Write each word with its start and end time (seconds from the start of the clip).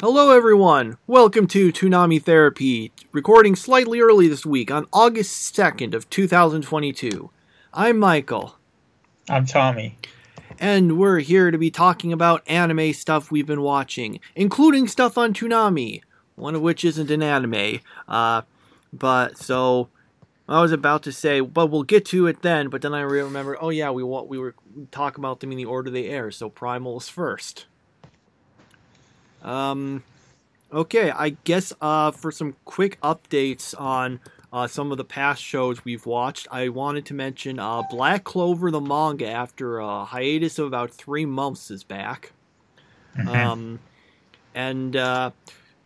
Hello, 0.00 0.30
everyone. 0.30 0.98
Welcome 1.06 1.46
to 1.48 1.72
Toonami 1.72 2.22
Therapy, 2.22 2.92
recording 3.12 3.56
slightly 3.56 4.00
early 4.00 4.28
this 4.28 4.44
week 4.44 4.70
on 4.70 4.86
August 4.92 5.54
2nd 5.56 5.94
of 5.94 6.10
2022. 6.10 7.30
I'm 7.72 7.98
Michael, 7.98 8.58
I'm 9.28 9.46
Tommy. 9.46 9.98
and 10.58 10.98
we're 10.98 11.20
here 11.20 11.50
to 11.50 11.56
be 11.56 11.70
talking 11.70 12.12
about 12.12 12.42
anime 12.46 12.92
stuff 12.92 13.30
we've 13.30 13.46
been 13.46 13.62
watching, 13.62 14.20
including 14.34 14.86
stuff 14.86 15.16
on 15.16 15.32
Toonami, 15.32 16.02
one 16.34 16.54
of 16.54 16.60
which 16.60 16.84
isn't 16.84 17.10
an 17.10 17.22
anime. 17.22 17.80
Uh, 18.06 18.42
but 18.92 19.38
so 19.38 19.88
I 20.46 20.60
was 20.60 20.72
about 20.72 21.02
to 21.04 21.12
say, 21.12 21.40
but 21.40 21.68
we'll 21.68 21.84
get 21.84 22.04
to 22.06 22.26
it 22.26 22.42
then. 22.42 22.68
But 22.68 22.82
then 22.82 22.92
I 22.92 23.00
remember, 23.00 23.56
oh 23.62 23.70
yeah, 23.70 23.90
we 23.90 24.02
want 24.02 24.28
we 24.28 24.38
were 24.38 24.54
talking 24.90 25.22
about 25.22 25.40
them 25.40 25.52
in 25.52 25.56
the 25.56 25.64
order 25.64 25.90
they 25.90 26.06
air. 26.08 26.30
So 26.30 26.50
Primal 26.50 26.98
is 26.98 27.08
first. 27.08 27.64
Um, 29.46 30.02
okay, 30.72 31.10
I 31.10 31.30
guess 31.44 31.72
uh, 31.80 32.10
for 32.10 32.30
some 32.32 32.56
quick 32.64 33.00
updates 33.00 33.78
on 33.80 34.20
uh, 34.52 34.66
some 34.66 34.90
of 34.90 34.98
the 34.98 35.04
past 35.04 35.42
shows 35.42 35.84
we've 35.84 36.04
watched, 36.04 36.48
I 36.50 36.68
wanted 36.68 37.06
to 37.06 37.14
mention 37.14 37.58
uh, 37.58 37.82
Black 37.88 38.24
Clover 38.24 38.70
the 38.70 38.80
manga 38.80 39.30
after 39.30 39.78
a 39.78 40.04
hiatus 40.04 40.58
of 40.58 40.66
about 40.66 40.90
three 40.90 41.24
months 41.24 41.70
is 41.70 41.84
back. 41.84 42.32
Mhm. 43.16 43.28
Um, 43.28 43.78
and 44.54 44.96
uh, 44.96 45.30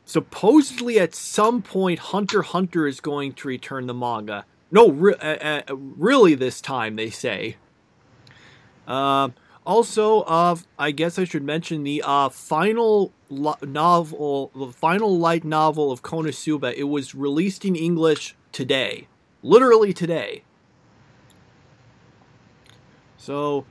supposedly 0.05 0.99
at 0.99 1.15
some 1.15 1.63
point, 1.63 1.99
Hunter 1.99 2.43
Hunter 2.43 2.87
is 2.87 3.01
going 3.01 3.35
to 3.35 3.49
return 3.49 3.87
the 3.87 3.95
manga. 3.95 4.47
No, 4.71 4.89
re- 4.91 5.15
uh, 5.21 5.63
uh, 5.69 5.77
really, 5.77 6.35
this 6.35 6.61
time 6.61 6.97
they 6.97 7.11
say. 7.11 7.57
Uh, 8.87 9.31
also, 9.67 10.21
uh, 10.23 10.57
I 10.79 10.93
guess 10.93 11.19
I 11.19 11.25
should 11.25 11.43
mention 11.43 11.83
the 11.83 12.03
uh, 12.05 12.29
final 12.29 13.13
novel, 13.31 14.51
the 14.55 14.73
final 14.73 15.19
light 15.19 15.45
novel 15.45 15.93
of 15.93 16.03
Konosuba. 16.03 16.75
It 16.75 16.85
was 16.85 17.15
released 17.15 17.65
in 17.65 17.77
English 17.77 18.35
today, 18.53 19.07
literally 19.43 19.93
today. 19.93 20.43
So, 23.17 23.65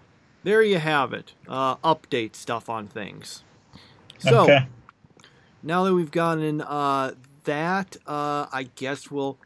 there 0.43 0.61
you 0.61 0.77
have 0.77 1.11
it. 1.13 1.33
Uh, 1.47 1.75
update 1.77 2.35
stuff 2.35 2.69
on 2.69 2.87
things. 2.87 3.43
So, 4.19 4.43
okay. 4.43 4.67
now 5.63 5.83
that 5.83 5.93
we've 5.93 6.11
gotten 6.11 6.61
uh, 6.61 7.13
that, 7.45 7.97
uh, 8.07 8.45
I 8.51 8.69
guess 8.75 9.09
we'll 9.11 9.37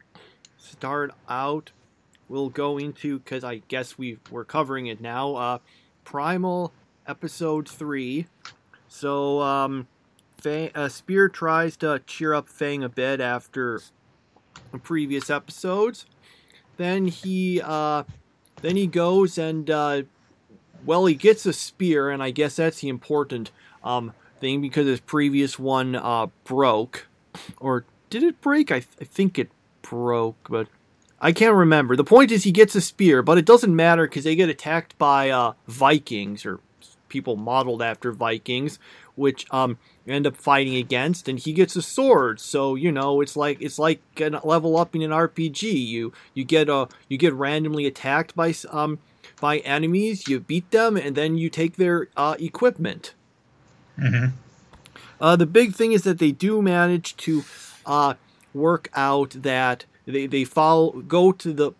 start 0.58 1.12
out. 1.28 1.72
We'll 2.28 2.48
go 2.48 2.78
into 2.78 3.18
because 3.18 3.44
I 3.44 3.62
guess 3.68 3.98
we 3.98 4.18
we're 4.30 4.44
covering 4.44 4.86
it 4.86 5.00
now. 5.00 5.34
Uh, 5.34 5.58
Primal 6.04 6.72
episode 7.06 7.68
three. 7.68 8.26
So, 8.88 9.40
um, 9.40 9.88
Fang, 10.44 10.70
uh, 10.74 10.90
Spear 10.90 11.30
tries 11.30 11.74
to 11.78 12.02
cheer 12.06 12.34
up 12.34 12.48
Fang 12.48 12.84
a 12.84 12.88
bit 12.90 13.18
after 13.18 13.80
previous 14.82 15.30
episodes. 15.30 16.04
Then 16.76 17.06
he, 17.06 17.62
uh, 17.64 18.04
then 18.60 18.76
he 18.76 18.86
goes 18.86 19.38
and, 19.38 19.70
uh, 19.70 20.02
well, 20.84 21.06
he 21.06 21.14
gets 21.14 21.46
a 21.46 21.54
spear, 21.54 22.10
and 22.10 22.22
I 22.22 22.30
guess 22.30 22.56
that's 22.56 22.80
the 22.80 22.90
important 22.90 23.52
um, 23.82 24.12
thing 24.38 24.60
because 24.60 24.86
his 24.86 25.00
previous 25.00 25.58
one 25.58 25.96
uh, 25.96 26.26
broke, 26.44 27.06
or 27.58 27.86
did 28.10 28.22
it 28.22 28.42
break? 28.42 28.70
I, 28.70 28.80
th- 28.80 28.96
I 29.00 29.04
think 29.04 29.38
it 29.38 29.48
broke, 29.80 30.36
but 30.50 30.68
I 31.22 31.32
can't 31.32 31.54
remember. 31.54 31.96
The 31.96 32.04
point 32.04 32.30
is, 32.30 32.44
he 32.44 32.52
gets 32.52 32.74
a 32.74 32.82
spear, 32.82 33.22
but 33.22 33.38
it 33.38 33.46
doesn't 33.46 33.74
matter 33.74 34.06
because 34.06 34.24
they 34.24 34.36
get 34.36 34.50
attacked 34.50 34.98
by 34.98 35.30
uh, 35.30 35.54
Vikings 35.66 36.44
or 36.44 36.60
people 37.14 37.36
modeled 37.36 37.80
after 37.80 38.12
Vikings, 38.12 38.78
which 39.14 39.46
um 39.50 39.78
end 40.06 40.26
up 40.26 40.36
fighting 40.36 40.76
against, 40.76 41.28
and 41.28 41.38
he 41.38 41.52
gets 41.54 41.76
a 41.76 41.82
sword. 41.82 42.40
So 42.40 42.74
you 42.74 42.92
know, 42.92 43.22
it's 43.22 43.36
like 43.36 43.62
it's 43.62 43.78
like 43.78 44.02
a 44.20 44.40
level 44.44 44.76
up 44.76 44.94
in 44.94 45.02
an 45.02 45.12
RPG. 45.12 45.62
You 45.62 46.12
you 46.34 46.44
get 46.44 46.68
a 46.68 46.88
you 47.08 47.16
get 47.16 47.32
randomly 47.32 47.86
attacked 47.86 48.34
by 48.36 48.52
um 48.70 48.98
by 49.40 49.58
enemies, 49.58 50.28
you 50.28 50.40
beat 50.40 50.70
them, 50.70 50.96
and 50.96 51.16
then 51.16 51.38
you 51.38 51.48
take 51.48 51.76
their 51.76 52.08
uh, 52.16 52.36
equipment. 52.38 53.14
hmm 53.98 54.26
Uh, 55.20 55.36
the 55.36 55.46
big 55.46 55.74
thing 55.74 55.92
is 55.92 56.02
that 56.02 56.18
they 56.18 56.32
do 56.32 56.60
manage 56.60 57.16
to 57.16 57.44
uh, 57.86 58.14
work 58.52 58.90
out 58.94 59.30
that 59.30 59.86
they, 60.06 60.26
they 60.26 60.44
follow 60.44 61.02
go 61.02 61.32
to 61.32 61.52
the 61.52 61.72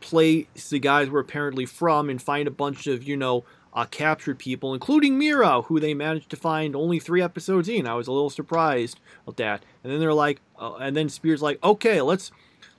place 0.00 0.68
the 0.70 0.78
guys 0.78 1.08
were 1.08 1.20
apparently 1.20 1.64
from 1.64 2.10
and 2.10 2.20
find 2.20 2.48
a 2.48 2.50
bunch 2.50 2.86
of 2.86 3.02
you 3.04 3.16
know 3.16 3.44
uh, 3.74 3.86
captured 3.86 4.38
people, 4.38 4.74
including 4.74 5.18
Mira, 5.18 5.62
who 5.62 5.80
they 5.80 5.94
managed 5.94 6.30
to 6.30 6.36
find 6.36 6.76
only 6.76 6.98
three 6.98 7.22
episodes 7.22 7.68
in. 7.68 7.86
I 7.86 7.94
was 7.94 8.06
a 8.06 8.12
little 8.12 8.30
surprised 8.30 9.00
at 9.26 9.36
that. 9.38 9.64
And 9.82 9.92
then 9.92 10.00
they're 10.00 10.14
like, 10.14 10.40
uh, 10.58 10.74
and 10.76 10.96
then 10.96 11.08
Spears 11.08 11.42
like, 11.42 11.62
okay, 11.64 12.00
let's 12.00 12.30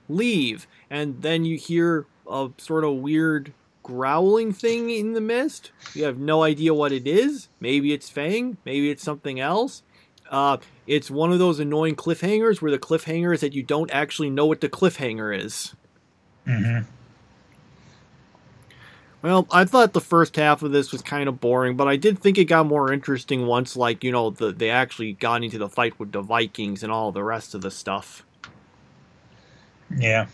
leave. 0.08 0.66
And 0.88 1.22
then 1.22 1.44
you 1.44 1.56
hear 1.56 2.06
a 2.30 2.50
sort 2.58 2.84
of 2.84 2.94
weird 2.94 3.52
growling 3.82 4.52
thing 4.52 4.90
in 4.90 5.12
the 5.12 5.20
mist. 5.20 5.72
You 5.94 6.04
have 6.04 6.18
no 6.18 6.42
idea 6.42 6.72
what 6.72 6.92
it 6.92 7.06
is. 7.06 7.48
Maybe 7.60 7.92
it's 7.92 8.08
Fang. 8.08 8.56
Maybe 8.64 8.90
it's 8.90 9.02
something 9.02 9.40
else. 9.40 9.82
Uh, 10.30 10.56
it's 10.86 11.10
one 11.10 11.32
of 11.32 11.38
those 11.38 11.60
annoying 11.60 11.96
cliffhangers 11.96 12.62
where 12.62 12.70
the 12.70 12.78
cliffhanger 12.78 13.34
is 13.34 13.40
that 13.40 13.52
you 13.52 13.62
don't 13.62 13.90
actually 13.90 14.30
know 14.30 14.46
what 14.46 14.60
the 14.60 14.68
cliffhanger 14.68 15.36
is. 15.36 15.74
hmm 16.46 16.80
Well, 19.24 19.46
I 19.50 19.64
thought 19.64 19.94
the 19.94 20.02
first 20.02 20.36
half 20.36 20.62
of 20.62 20.70
this 20.72 20.92
was 20.92 21.00
kind 21.00 21.30
of 21.30 21.40
boring, 21.40 21.78
but 21.78 21.88
I 21.88 21.96
did 21.96 22.18
think 22.18 22.36
it 22.36 22.44
got 22.44 22.66
more 22.66 22.92
interesting 22.92 23.46
once, 23.46 23.74
like 23.74 24.04
you 24.04 24.12
know, 24.12 24.28
the 24.28 24.52
they 24.52 24.68
actually 24.68 25.14
got 25.14 25.42
into 25.42 25.56
the 25.56 25.68
fight 25.70 25.98
with 25.98 26.12
the 26.12 26.20
Vikings 26.20 26.82
and 26.82 26.92
all 26.92 27.10
the 27.10 27.24
rest 27.24 27.54
of 27.54 27.62
the 27.62 27.70
stuff. 27.70 28.22
Yeah. 29.96 30.26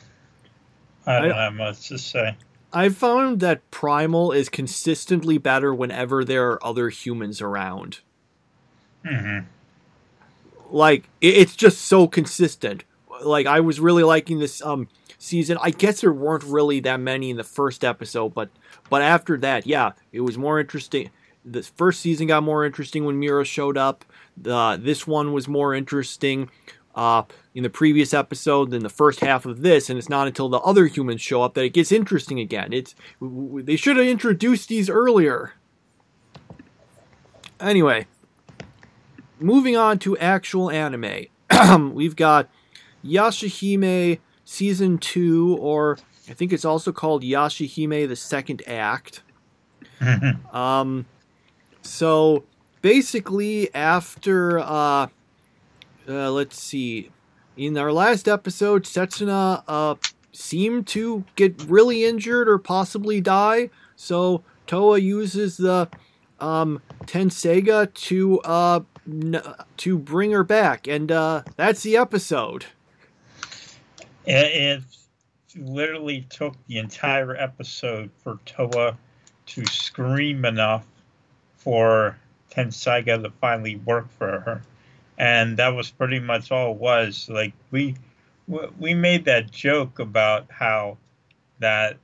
I 1.07 1.21
don't 1.21 1.31
I- 1.33 1.45
have 1.45 1.55
much 1.55 1.87
to 1.89 1.99
say. 1.99 2.37
I 2.73 2.89
found 2.89 3.39
that 3.41 3.69
Primal 3.71 4.33
is 4.33 4.49
consistently 4.49 5.39
better 5.39 5.73
whenever 5.73 6.25
there 6.25 6.51
are 6.51 6.65
other 6.67 6.89
humans 6.89 7.41
around. 7.41 8.01
hmm 9.07 9.39
like 10.73 11.09
it, 11.21 11.37
it's 11.37 11.57
just 11.57 11.81
so 11.83 12.07
consistent 12.07 12.85
like 13.23 13.45
i 13.45 13.59
was 13.59 13.81
really 13.81 14.05
liking 14.05 14.39
this 14.39 14.63
um 14.63 14.87
season. 15.21 15.59
I 15.61 15.71
guess 15.71 16.01
there 16.01 16.13
weren't 16.13 16.43
really 16.45 16.81
that 16.81 16.99
many 16.99 17.31
in 17.31 17.37
the 17.37 17.45
first 17.45 17.85
episode 17.85 18.35
but 18.35 18.51
but 18.89 19.03
after 19.03 19.37
that 19.39 19.67
yeah 19.67 19.93
it 20.13 20.23
was 20.23 20.37
more 20.37 20.59
interesting. 20.59 21.11
The 21.45 21.63
first 21.63 22.01
season 22.01 22.27
got 22.27 22.43
more 22.43 22.65
interesting 22.65 23.05
when 23.05 23.19
mira 23.19 23.45
showed 23.45 23.77
up. 23.79 24.05
The 24.37 24.79
this 24.81 25.07
one 25.07 25.33
was 25.33 25.47
more 25.47 25.75
interesting 25.75 26.51
uh 26.95 27.23
in 27.55 27.63
the 27.63 27.71
previous 27.71 28.13
episode 28.13 28.71
than 28.71 28.83
the 28.83 28.89
first 28.89 29.21
half 29.21 29.47
of 29.47 29.63
this 29.63 29.89
and 29.89 29.99
it's 29.99 30.09
not 30.09 30.27
until 30.27 30.49
the 30.49 30.59
other 30.59 30.87
humans 30.87 31.21
show 31.21 31.43
up 31.43 31.55
that 31.55 31.65
it 31.65 31.73
gets 31.73 31.93
interesting 31.93 32.41
again. 32.41 32.73
It's 32.73 32.95
they 33.21 33.77
should 33.77 33.97
have 33.97 34.07
introduced 34.07 34.69
these 34.69 34.91
earlier. 34.91 35.53
Anyway 37.61 38.07
moving 39.41 39.77
on 39.77 39.99
to 40.01 40.17
actual 40.19 40.71
anime, 40.71 41.27
we've 41.93 42.17
got 42.17 42.49
Yashahime 43.05 44.19
season 44.51 44.99
two, 44.99 45.57
or 45.61 45.97
I 46.29 46.33
think 46.35 46.53
it's 46.53 46.65
also 46.65 46.91
called 46.91 47.23
Yashahime 47.23 48.09
the 48.09 48.17
second 48.17 48.63
act. 48.67 49.23
hmm 50.01 50.55
Um, 50.55 51.07
so 51.83 52.45
basically, 52.83 53.73
after 53.75 54.59
uh, 54.59 55.07
uh, 56.09 56.31
let's 56.33 56.61
see, 56.61 57.11
in 57.57 57.79
our 57.79 57.93
last 57.93 58.27
episode, 58.27 58.85
Setsuna 58.85 59.63
uh 59.69 59.95
seemed 60.33 60.87
to 60.87 61.25
get 61.37 61.55
really 61.67 62.05
injured 62.05 62.49
or 62.49 62.57
possibly 62.59 63.21
die. 63.21 63.69
So 63.97 64.43
Toa 64.67 64.99
uses 64.99 65.57
the 65.57 65.89
um 66.41 66.81
Tenseiga 67.05 67.93
to 68.09 68.41
uh 68.41 68.81
n- 69.07 69.43
to 69.77 69.99
bring 69.99 70.33
her 70.33 70.45
back, 70.45 70.89
and 70.89 71.11
uh 71.13 71.43
that's 71.57 71.83
the 71.83 71.97
episode. 71.97 72.67
It, 74.27 74.35
it 74.35 74.83
literally 75.57 76.23
took 76.31 76.55
the 76.67 76.79
entire 76.79 77.35
episode 77.37 78.11
for 78.23 78.39
Toa 78.45 78.97
to 79.47 79.67
scream 79.67 80.45
enough 80.45 80.87
for 81.57 82.17
Tenseiga 82.51 83.23
to 83.23 83.31
finally 83.41 83.77
work 83.77 84.11
for 84.19 84.41
her. 84.41 84.63
And 85.19 85.57
that 85.59 85.69
was 85.69 85.91
pretty 85.91 86.21
much 86.21 86.51
all 86.51 86.73
it 86.73 86.79
was. 86.79 87.29
Like 87.29 87.53
we 87.71 87.97
we 88.79 88.95
made 88.95 89.27
that 89.27 89.51
joke 89.51 89.99
about 89.99 90.47
how 90.51 90.99
that 91.61 91.99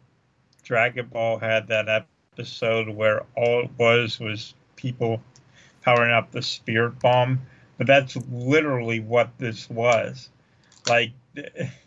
Dragon 0.63 1.07
Ball 1.07 1.39
had 1.39 1.69
that 1.69 2.07
episode 2.35 2.89
where 2.89 3.23
all 3.37 3.65
it 3.65 3.71
was 3.79 4.21
was 4.21 4.55
people 4.77 5.23
powering 5.83 6.13
up 6.13 6.31
the 6.31 6.43
spirit 6.43 6.99
bomb, 7.01 7.41
but 7.79 7.87
that's 7.87 8.17
literally 8.31 9.01
what 9.01 9.31
this 9.39 9.71
was. 9.71 10.29
Like 10.89 11.13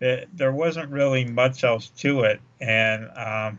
there 0.00 0.52
wasn't 0.52 0.90
really 0.90 1.24
much 1.24 1.64
else 1.64 1.88
to 1.98 2.22
it, 2.22 2.40
and 2.60 3.08
um, 3.16 3.58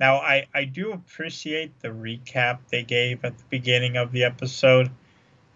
now 0.00 0.16
I 0.16 0.46
I 0.54 0.64
do 0.64 0.92
appreciate 0.92 1.80
the 1.80 1.88
recap 1.88 2.58
they 2.70 2.82
gave 2.82 3.24
at 3.24 3.38
the 3.38 3.44
beginning 3.50 3.96
of 3.96 4.12
the 4.12 4.24
episode 4.24 4.90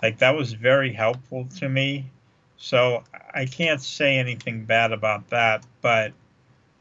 like 0.02 0.18
that 0.18 0.34
was 0.34 0.52
very 0.52 0.92
helpful 0.92 1.46
to 1.58 1.68
me. 1.68 2.10
So 2.56 3.04
I 3.32 3.46
can't 3.46 3.80
say 3.80 4.18
anything 4.18 4.64
bad 4.64 4.92
about 4.92 5.30
that, 5.30 5.64
but 5.80 6.12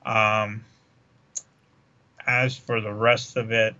um, 0.06 0.66
as 2.26 2.58
for 2.58 2.82
the 2.82 2.94
rest 2.94 3.38
of 3.38 3.52
it, 3.52 3.76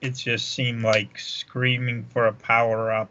it 0.00 0.12
just 0.12 0.50
seemed 0.52 0.82
like 0.82 1.18
screaming 1.18 2.04
for 2.04 2.26
a 2.26 2.32
power 2.32 2.90
up 2.90 3.10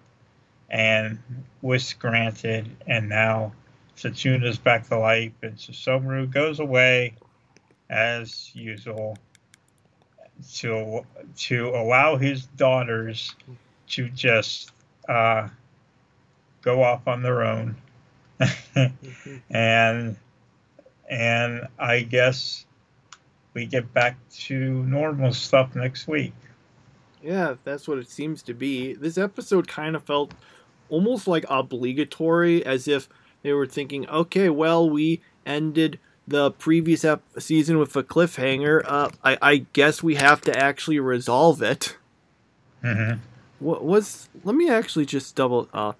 and 0.71 1.19
was 1.61 1.93
granted, 1.93 2.69
and 2.87 3.09
now 3.09 3.53
Setsuna's 3.99 4.57
back 4.57 4.87
to 4.87 4.97
life, 4.97 5.33
and 5.41 5.57
Sesshomaru 5.57 6.31
goes 6.31 6.61
away 6.61 7.15
as 7.89 8.51
usual 8.53 9.17
to 10.53 11.05
to 11.35 11.69
allow 11.69 12.15
his 12.15 12.45
daughters 12.45 13.35
to 13.89 14.07
just 14.09 14.71
uh, 15.09 15.49
go 16.61 16.81
off 16.81 17.07
on 17.09 17.21
their 17.21 17.43
own, 17.43 17.75
and 19.49 20.15
and 21.09 21.67
I 21.77 21.99
guess 22.01 22.65
we 23.53 23.65
get 23.65 23.93
back 23.93 24.17
to 24.29 24.55
normal 24.85 25.33
stuff 25.33 25.75
next 25.75 26.07
week. 26.07 26.33
Yeah, 27.21 27.55
that's 27.65 27.85
what 27.85 27.97
it 27.97 28.09
seems 28.09 28.43
to 28.43 28.53
be. 28.53 28.93
This 28.93 29.17
episode 29.17 29.67
kind 29.67 29.97
of 29.97 30.03
felt 30.03 30.33
almost 30.87 31.27
like 31.27 31.43
obligatory, 31.49 32.65
as 32.65 32.87
if 32.87 33.09
they 33.41 33.53
were 33.53 33.65
thinking, 33.65 34.07
okay, 34.09 34.49
well, 34.49 34.89
we 34.89 35.21
ended 35.45 35.99
the 36.27 36.51
previous 36.51 37.03
ep- 37.03 37.23
season 37.39 37.79
with 37.79 37.95
a 37.95 38.03
cliffhanger. 38.03 38.81
Uh, 38.85 39.09
I-, 39.23 39.37
I 39.41 39.57
guess 39.73 40.03
we 40.03 40.15
have 40.15 40.41
to 40.41 40.57
actually 40.57 40.99
resolve 40.99 41.61
it. 41.61 41.97
Mm-hmm. 42.83 43.19
What 43.59 43.83
was? 43.83 44.29
Let 44.43 44.55
me 44.55 44.69
actually 44.69 45.05
just 45.05 45.35
double. 45.35 45.67
Uh, 45.73 45.93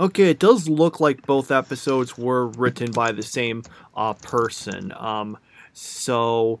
okay, 0.00 0.30
it 0.30 0.38
does 0.38 0.68
look 0.68 1.00
like 1.00 1.26
both 1.26 1.50
episodes 1.50 2.16
were 2.16 2.46
written 2.46 2.90
by 2.92 3.12
the 3.12 3.22
same 3.22 3.62
uh, 3.94 4.14
person. 4.14 4.92
Um, 4.96 5.36
so, 5.74 6.60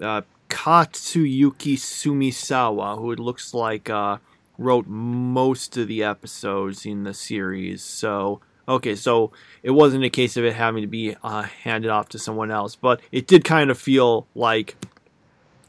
uh, 0.00 0.22
Katsuyuki 0.48 1.74
Sumisawa, 1.76 2.98
who 2.98 3.12
it 3.12 3.18
looks 3.18 3.52
like 3.52 3.90
uh, 3.90 4.16
wrote 4.62 4.86
most 4.86 5.76
of 5.76 5.88
the 5.88 6.02
episodes 6.02 6.86
in 6.86 7.04
the 7.04 7.14
series. 7.14 7.82
So, 7.82 8.40
okay, 8.68 8.94
so 8.94 9.32
it 9.62 9.70
wasn't 9.70 10.04
a 10.04 10.10
case 10.10 10.36
of 10.36 10.44
it 10.44 10.54
having 10.54 10.82
to 10.82 10.88
be 10.88 11.16
uh, 11.22 11.42
handed 11.42 11.90
off 11.90 12.08
to 12.10 12.18
someone 12.18 12.50
else, 12.50 12.76
but 12.76 13.00
it 13.10 13.26
did 13.26 13.44
kind 13.44 13.70
of 13.70 13.78
feel 13.78 14.26
like 14.34 14.76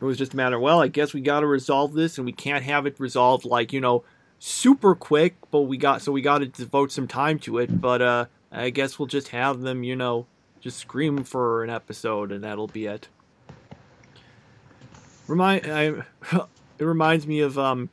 it 0.03 0.05
was 0.05 0.17
just 0.17 0.33
a 0.33 0.37
matter. 0.37 0.59
Well, 0.59 0.81
I 0.81 0.89
guess 0.89 1.13
we 1.13 1.21
got 1.21 1.41
to 1.41 1.47
resolve 1.47 1.93
this, 1.93 2.17
and 2.17 2.25
we 2.25 2.33
can't 2.33 2.63
have 2.65 2.85
it 2.85 2.99
resolved 2.99 3.45
like 3.45 3.71
you 3.71 3.79
know 3.79 4.03
super 4.37 4.95
quick. 4.95 5.35
But 5.49 5.61
we 5.61 5.77
got 5.77 6.01
so 6.01 6.11
we 6.11 6.21
got 6.21 6.39
to 6.39 6.47
devote 6.47 6.91
some 6.91 7.07
time 7.07 7.39
to 7.39 7.57
it. 7.59 7.79
But 7.79 8.01
uh, 8.01 8.25
I 8.51 8.69
guess 8.69 8.99
we'll 8.99 9.07
just 9.07 9.29
have 9.29 9.61
them, 9.61 9.83
you 9.83 9.95
know, 9.95 10.27
just 10.59 10.77
scream 10.77 11.23
for 11.23 11.63
an 11.63 11.69
episode, 11.69 12.33
and 12.33 12.43
that'll 12.43 12.67
be 12.67 12.85
it. 12.85 13.07
Remind 15.27 15.65
I, 15.65 16.03
it 16.79 16.83
reminds 16.83 17.25
me 17.25 17.39
of 17.39 17.57
um 17.57 17.89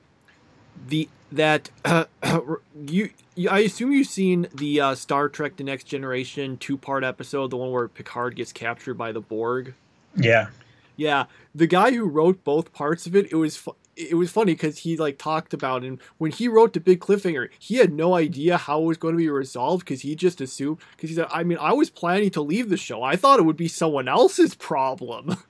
the 0.87 1.09
that 1.33 1.71
uh, 1.85 2.05
you, 2.87 3.11
you, 3.35 3.49
I 3.49 3.61
assume 3.61 3.93
you've 3.93 4.09
seen 4.09 4.49
the 4.55 4.81
uh, 4.81 4.95
Star 4.95 5.29
Trek: 5.29 5.57
The 5.57 5.65
Next 5.65 5.85
Generation 5.85 6.57
two 6.57 6.77
part 6.77 7.05
episode, 7.05 7.51
the 7.51 7.57
one 7.57 7.71
where 7.71 7.89
Picard 7.89 8.37
gets 8.37 8.53
captured 8.53 8.95
by 8.95 9.13
the 9.13 9.21
Borg. 9.21 9.75
Yeah, 10.17 10.49
yeah. 10.97 11.25
The 11.55 11.67
guy 11.67 11.93
who 11.93 12.05
wrote 12.05 12.45
both 12.45 12.73
parts 12.73 13.07
of 13.07 13.15
it, 13.15 13.31
it 13.31 13.37
was 13.37 13.57
fu- 13.57 13.77
it 13.97 14.15
was 14.15 14.31
funny 14.31 14.55
because 14.55 14.79
he 14.79 14.97
like 14.97 15.19
talked 15.19 15.53
about 15.53 15.85
and 15.85 16.01
when 16.19 16.31
he 16.31 16.49
wrote 16.49 16.73
the 16.73 16.81
big 16.81 17.01
cliffhanger, 17.01 17.51
he 17.59 17.77
had 17.77 17.93
no 17.93 18.15
idea 18.15 18.57
how 18.57 18.81
it 18.81 18.87
was 18.87 18.97
going 18.97 19.15
to 19.15 19.19
be 19.19 19.29
resolved 19.29 19.85
because 19.85 20.03
he 20.03 20.15
just 20.15 20.41
assumed 20.41 20.79
because 20.93 21.11
he 21.11 21.17
said, 21.17 21.27
I 21.31 21.45
mean, 21.45 21.59
I 21.61 21.73
was 21.73 21.91
planning 21.91 22.31
to 22.31 22.41
leave 22.41 22.71
the 22.71 22.77
show. 22.77 23.03
I 23.03 23.17
thought 23.17 23.39
it 23.39 23.45
would 23.45 23.57
be 23.57 23.69
someone 23.69 24.09
else's 24.09 24.55
problem. 24.55 25.37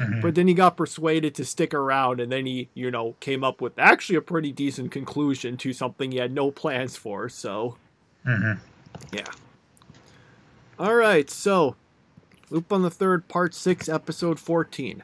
Mhm. 0.00 0.22
But 0.22 0.34
then 0.34 0.48
he 0.48 0.54
got 0.54 0.76
persuaded 0.76 1.34
to 1.34 1.44
stick 1.44 1.74
around, 1.74 2.20
and 2.20 2.32
then 2.32 2.46
he, 2.46 2.68
you 2.74 2.90
know, 2.90 3.16
came 3.20 3.44
up 3.44 3.60
with 3.60 3.78
actually 3.78 4.16
a 4.16 4.22
pretty 4.22 4.50
decent 4.50 4.90
conclusion 4.90 5.56
to 5.58 5.72
something 5.72 6.10
he 6.10 6.18
had 6.18 6.32
no 6.32 6.50
plans 6.50 6.96
for. 6.96 7.28
So, 7.28 7.76
Mhm. 8.26 8.58
yeah. 9.12 9.26
All 10.78 10.94
right, 10.94 11.28
so 11.28 11.76
Lupin 12.50 12.82
the 12.82 12.90
Third, 12.90 13.28
Part 13.28 13.54
6, 13.54 13.88
Episode 13.88 14.40
14. 14.40 15.02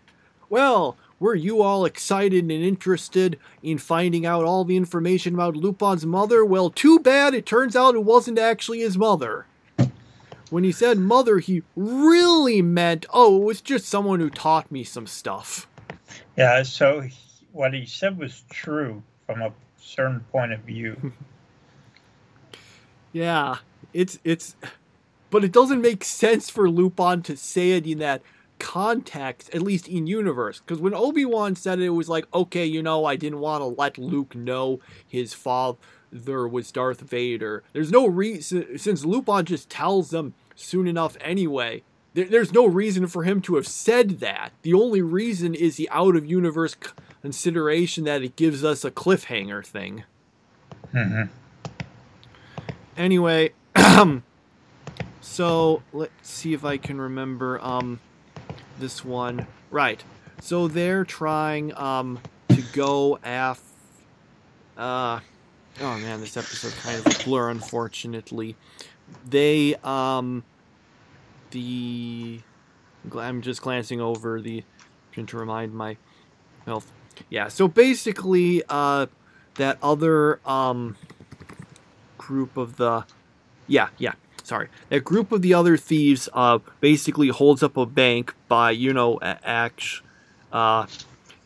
Well, 0.49 0.97
were 1.21 1.35
you 1.35 1.61
all 1.61 1.85
excited 1.85 2.43
and 2.45 2.51
interested 2.51 3.39
in 3.63 3.79
finding 3.79 4.25
out 4.25 4.45
all 4.45 4.65
the 4.65 4.77
information 4.77 5.35
about 5.35 5.57
Lupin's 5.57 6.07
mother? 6.07 6.45
Well, 6.45 6.71
too 6.71 6.99
bad 6.99 7.35
it 7.35 7.45
turns 7.47 7.77
out 7.77 7.95
it 7.95 8.05
wasn't 8.05 8.39
actually 8.39 8.81
his 8.81 8.97
mother. 8.97 9.47
When 10.51 10.63
he 10.65 10.73
said 10.73 10.99
mother, 10.99 11.39
he 11.39 11.63
really 11.75 12.63
meant, 12.63 13.05
oh, 13.13 13.41
it 13.43 13.45
was 13.45 13.61
just 13.61 13.87
someone 13.87 14.21
who 14.21 14.31
taught 14.31 14.71
me 14.71 14.85
some 14.85 15.07
stuff. 15.07 15.67
yeah. 16.37 16.63
So 16.63 17.01
he- 17.01 17.15
what 17.53 17.73
he 17.73 17.87
said 17.87 18.19
was 18.19 18.45
true 18.51 19.03
from 19.27 19.41
a 19.43 19.53
certain 19.79 20.21
point 20.31 20.53
of 20.53 20.61
view. 20.61 21.13
Yeah, 23.13 23.59
it's 23.95 24.19
it's 24.25 24.57
but 25.31 25.43
it 25.43 25.51
doesn't 25.53 25.81
make 25.81 26.05
sense 26.05 26.51
for 26.51 26.69
Lupin 26.69 27.23
to 27.23 27.37
say 27.37 27.71
it 27.73 27.87
in 27.87 27.99
that 27.99 28.21
context, 28.59 29.55
at 29.55 29.63
least 29.63 29.89
in 29.89 30.07
universe. 30.07 30.61
Because 30.61 30.81
when 30.81 30.95
Obi 30.95 31.25
Wan 31.25 31.55
said 31.57 31.79
it, 31.81 31.87
it 31.87 31.89
was 31.91 32.09
like, 32.09 32.27
okay, 32.35 32.65
you 32.65 32.83
know, 32.83 33.05
I 33.05 33.17
didn't 33.17 33.41
want 33.41 33.63
to 33.63 33.67
let 33.67 33.99
Luke 33.99 34.35
know 34.35 34.81
his 35.07 35.35
father 35.35 35.79
was 36.49 36.71
Darth 36.73 37.01
Vader. 37.01 37.63
There's 37.73 37.91
no 37.91 38.07
reason 38.07 38.79
since 38.79 39.05
Lupin 39.05 39.45
just 39.45 39.69
tells 39.69 40.11
them 40.11 40.35
soon 40.55 40.87
enough 40.87 41.17
anyway. 41.21 41.83
There, 42.15 42.25
there's 42.25 42.53
no 42.53 42.67
reason 42.67 43.07
for 43.07 43.25
him 43.25 43.41
to 43.43 43.57
have 43.57 43.67
said 43.67 44.21
that. 44.21 44.53
The 44.63 44.73
only 44.75 45.03
reason 45.03 45.55
is 45.55 45.77
the 45.77 45.91
out 45.91 46.17
of 46.17 46.25
universe 46.25 46.77
consideration 47.21 48.05
that 48.05 48.23
it 48.23 48.37
gives 48.37 48.65
us 48.65 48.85
a 48.85 48.91
cliffhanger 48.91 49.65
thing. 49.65 50.05
hmm 50.93 51.23
anyway 52.97 53.53
so 55.21 55.83
let's 55.93 56.13
see 56.23 56.55
if 56.55 56.65
i 56.65 56.79
can 56.79 56.99
remember 56.99 57.61
um 57.63 58.01
this 58.79 59.05
one. 59.05 59.47
Right. 59.71 60.03
So 60.41 60.69
they're 60.69 61.05
trying 61.05 61.75
um 61.77 62.21
to 62.51 62.63
go 62.73 63.19
af 63.25 63.61
uh 64.77 65.21
oh 65.81 65.99
man 65.99 66.21
this 66.21 66.37
episode 66.37 66.73
kind 66.83 66.99
of 66.99 67.07
a 67.07 67.25
blur 67.25 67.51
unfortunately. 67.51 68.57
They 69.29 69.75
um 69.83 70.45
the 71.51 72.41
i'm 73.15 73.41
just 73.41 73.63
glancing 73.63 74.01
over 74.01 74.41
the 74.41 74.65
trying 75.13 75.27
to 75.27 75.37
remind 75.37 75.73
my 75.73 75.97
health. 76.65 76.93
Yeah 77.31 77.49
so 77.49 77.69
basically 77.69 78.63
uh 78.69 79.07
that 79.55 79.79
other 79.83 80.41
um 80.47 80.97
group 82.19 82.57
of 82.57 82.77
the 82.77 83.05
yeah 83.67 83.89
yeah 83.99 84.13
sorry. 84.47 84.69
That 84.91 85.05
group 85.05 85.33
of 85.33 85.43
the 85.43 85.55
other 85.55 85.77
thieves 85.77 86.29
uh 86.33 86.61
basically 86.81 87.29
holds 87.29 87.63
up 87.63 87.77
a 87.77 87.87
bank 87.87 88.35
by 88.49 88.71
you 88.71 88.93
know 88.93 89.19
a- 89.21 89.39
act 89.45 90.03
uh 90.53 90.87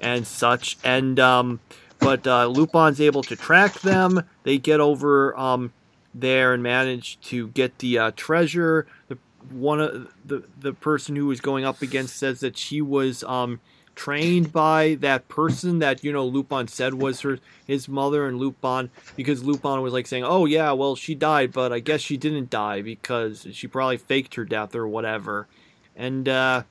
and 0.00 0.26
such. 0.26 0.76
And 0.84 1.18
um 1.18 1.60
but 1.98 2.26
uh 2.26 2.46
lupin's 2.46 3.00
able 3.00 3.22
to 3.24 3.36
track 3.36 3.80
them. 3.80 4.24
They 4.44 4.58
get 4.58 4.80
over 4.80 5.36
um 5.38 5.72
there 6.14 6.52
and 6.52 6.62
manage 6.62 7.20
to 7.20 7.48
get 7.48 7.78
the 7.78 7.98
uh, 7.98 8.10
treasure. 8.16 8.86
The 9.08 9.18
one 9.50 9.80
of 9.80 10.12
the 10.24 10.44
the 10.58 10.72
person 10.74 11.16
who 11.16 11.26
was 11.26 11.40
going 11.40 11.64
up 11.64 11.80
against 11.82 12.16
says 12.16 12.40
that 12.40 12.58
she 12.58 12.82
was 12.82 13.24
um 13.24 13.60
trained 13.94 14.52
by 14.52 14.96
that 15.00 15.28
person 15.28 15.78
that 15.80 16.02
you 16.02 16.12
know 16.12 16.24
Lupin 16.26 16.68
said 16.68 16.94
was 16.94 17.20
her 17.20 17.38
his 17.66 17.88
mother 17.88 18.26
and 18.26 18.38
Lupin 18.38 18.90
because 19.16 19.44
Lupin 19.44 19.82
was 19.82 19.92
like 19.92 20.06
saying, 20.06 20.24
"Oh 20.24 20.46
yeah, 20.46 20.72
well 20.72 20.96
she 20.96 21.14
died, 21.14 21.52
but 21.52 21.72
I 21.72 21.80
guess 21.80 22.00
she 22.00 22.16
didn't 22.16 22.50
die 22.50 22.82
because 22.82 23.46
she 23.52 23.66
probably 23.66 23.96
faked 23.98 24.34
her 24.36 24.44
death 24.44 24.74
or 24.74 24.86
whatever." 24.86 25.48
And 25.96 26.28
uh 26.28 26.62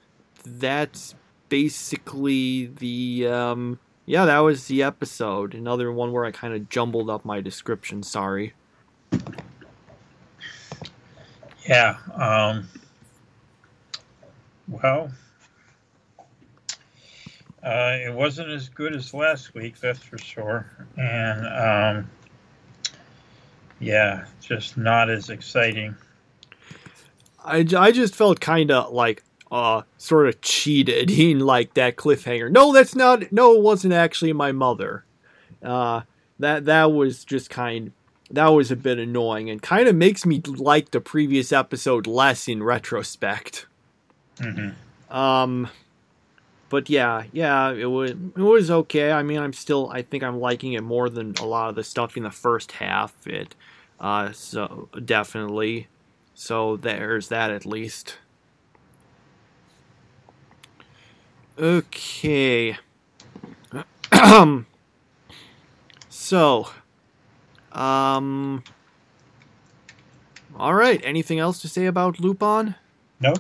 that's 0.46 1.16
basically 1.50 2.68
the 2.68 3.28
um 3.28 3.80
yeah, 4.10 4.26
that 4.26 4.40
was 4.40 4.66
the 4.66 4.82
episode. 4.82 5.54
Another 5.54 5.92
one 5.92 6.12
where 6.12 6.26
I 6.26 6.32
kind 6.32 6.56
of 6.56 6.68
jumbled 6.68 7.12
up 7.12 7.24
my 7.24 7.42
description, 7.42 8.02
sorry. 8.02 8.54
Yeah. 11.68 11.98
Um, 12.16 12.68
well, 14.68 15.12
uh, 17.64 17.98
it 18.06 18.14
wasn't 18.14 18.50
as 18.50 18.70
good 18.70 18.96
as 18.96 19.14
last 19.14 19.54
week, 19.54 19.80
that's 19.80 20.00
for 20.00 20.18
sure. 20.18 20.88
And 20.98 21.46
um, 21.48 22.10
yeah, 23.80 24.26
just 24.42 24.78
not 24.78 25.10
as 25.10 25.30
exciting. 25.30 25.96
I, 27.44 27.66
I 27.78 27.92
just 27.92 28.16
felt 28.16 28.40
kind 28.40 28.72
of 28.72 28.92
like 28.92 29.24
uh 29.52 29.82
sort 29.98 30.28
of 30.28 30.40
cheated 30.42 31.10
in 31.20 31.40
like 31.40 31.74
that 31.74 31.96
cliffhanger. 31.96 32.52
No, 32.52 32.74
that's 32.74 32.96
not. 32.96 33.32
No, 33.32 33.56
it 33.56 33.62
wasn't 33.62 33.94
actually 33.94 34.34
my 34.34 34.52
mother. 34.52 35.06
Uh, 35.62 36.02
that 36.40 36.66
that 36.66 36.92
was 36.92 37.26
just 37.26 37.50
kind 37.50 37.92
that 38.32 38.48
was 38.48 38.72
a 38.72 38.76
bit 38.76 39.00
annoying 39.00 39.50
and 39.50 39.62
kind 39.62 39.88
of 39.88 39.96
makes 39.96 40.26
me 40.26 40.42
like 40.46 40.92
the 40.92 41.02
previous 41.02 41.52
episode 41.52 42.08
less 42.08 42.48
in 42.48 42.62
retrospect. 42.62 43.66
Mm-hmm. 44.38 45.16
Um, 45.16 45.68
but 46.70 46.90
yeah, 46.90 47.24
yeah, 47.32 47.72
it 47.72 47.86
was 47.86 48.12
it 48.12 48.38
was 48.38 48.72
okay. 48.72 49.12
I 49.12 49.24
mean, 49.24 49.40
I'm 49.40 49.54
still 49.54 49.90
I 49.90 50.02
think 50.02 50.24
I'm 50.24 50.40
liking 50.40 50.74
it 50.74 50.84
more 50.84 51.10
than 51.10 51.34
a 51.36 51.46
lot 51.46 51.70
of 51.70 51.76
the 51.76 51.84
stuff 51.84 52.16
in 52.16 52.24
the 52.24 52.32
first 52.32 52.74
half. 52.74 53.28
It, 53.28 53.56
uh, 54.00 54.32
so 54.32 54.90
definitely. 55.04 55.88
So 56.34 56.78
there's 56.78 57.28
that 57.30 57.52
at 57.52 57.66
least. 57.66 58.18
Okay. 61.58 62.78
so, 66.10 66.70
um, 67.74 68.64
all 70.58 70.74
right. 70.74 71.02
Anything 71.04 71.40
else 71.40 71.62
to 71.62 71.68
say 71.68 71.86
about 71.86 72.22
Lupin? 72.22 72.76
No. 73.20 73.34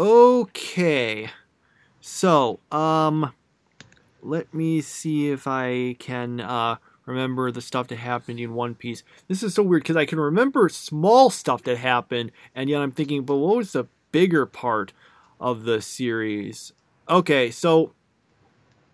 Okay. 0.00 1.28
So, 2.00 2.58
um, 2.72 3.34
let 4.22 4.54
me 4.54 4.80
see 4.80 5.28
if 5.28 5.46
I 5.46 5.94
can 5.98 6.40
uh, 6.40 6.76
remember 7.04 7.52
the 7.52 7.60
stuff 7.60 7.88
that 7.88 7.96
happened 7.96 8.40
in 8.40 8.54
One 8.54 8.74
Piece. 8.74 9.02
This 9.28 9.42
is 9.42 9.52
so 9.52 9.62
weird 9.62 9.82
because 9.82 9.96
I 9.96 10.06
can 10.06 10.18
remember 10.18 10.70
small 10.70 11.28
stuff 11.28 11.64
that 11.64 11.76
happened, 11.76 12.32
and 12.54 12.70
yet 12.70 12.80
I'm 12.80 12.92
thinking, 12.92 13.24
but 13.24 13.36
what 13.36 13.58
was 13.58 13.72
the 13.72 13.88
bigger 14.10 14.46
part 14.46 14.94
of 15.38 15.64
the 15.64 15.82
series? 15.82 16.72
Okay, 17.06 17.50
so 17.50 17.92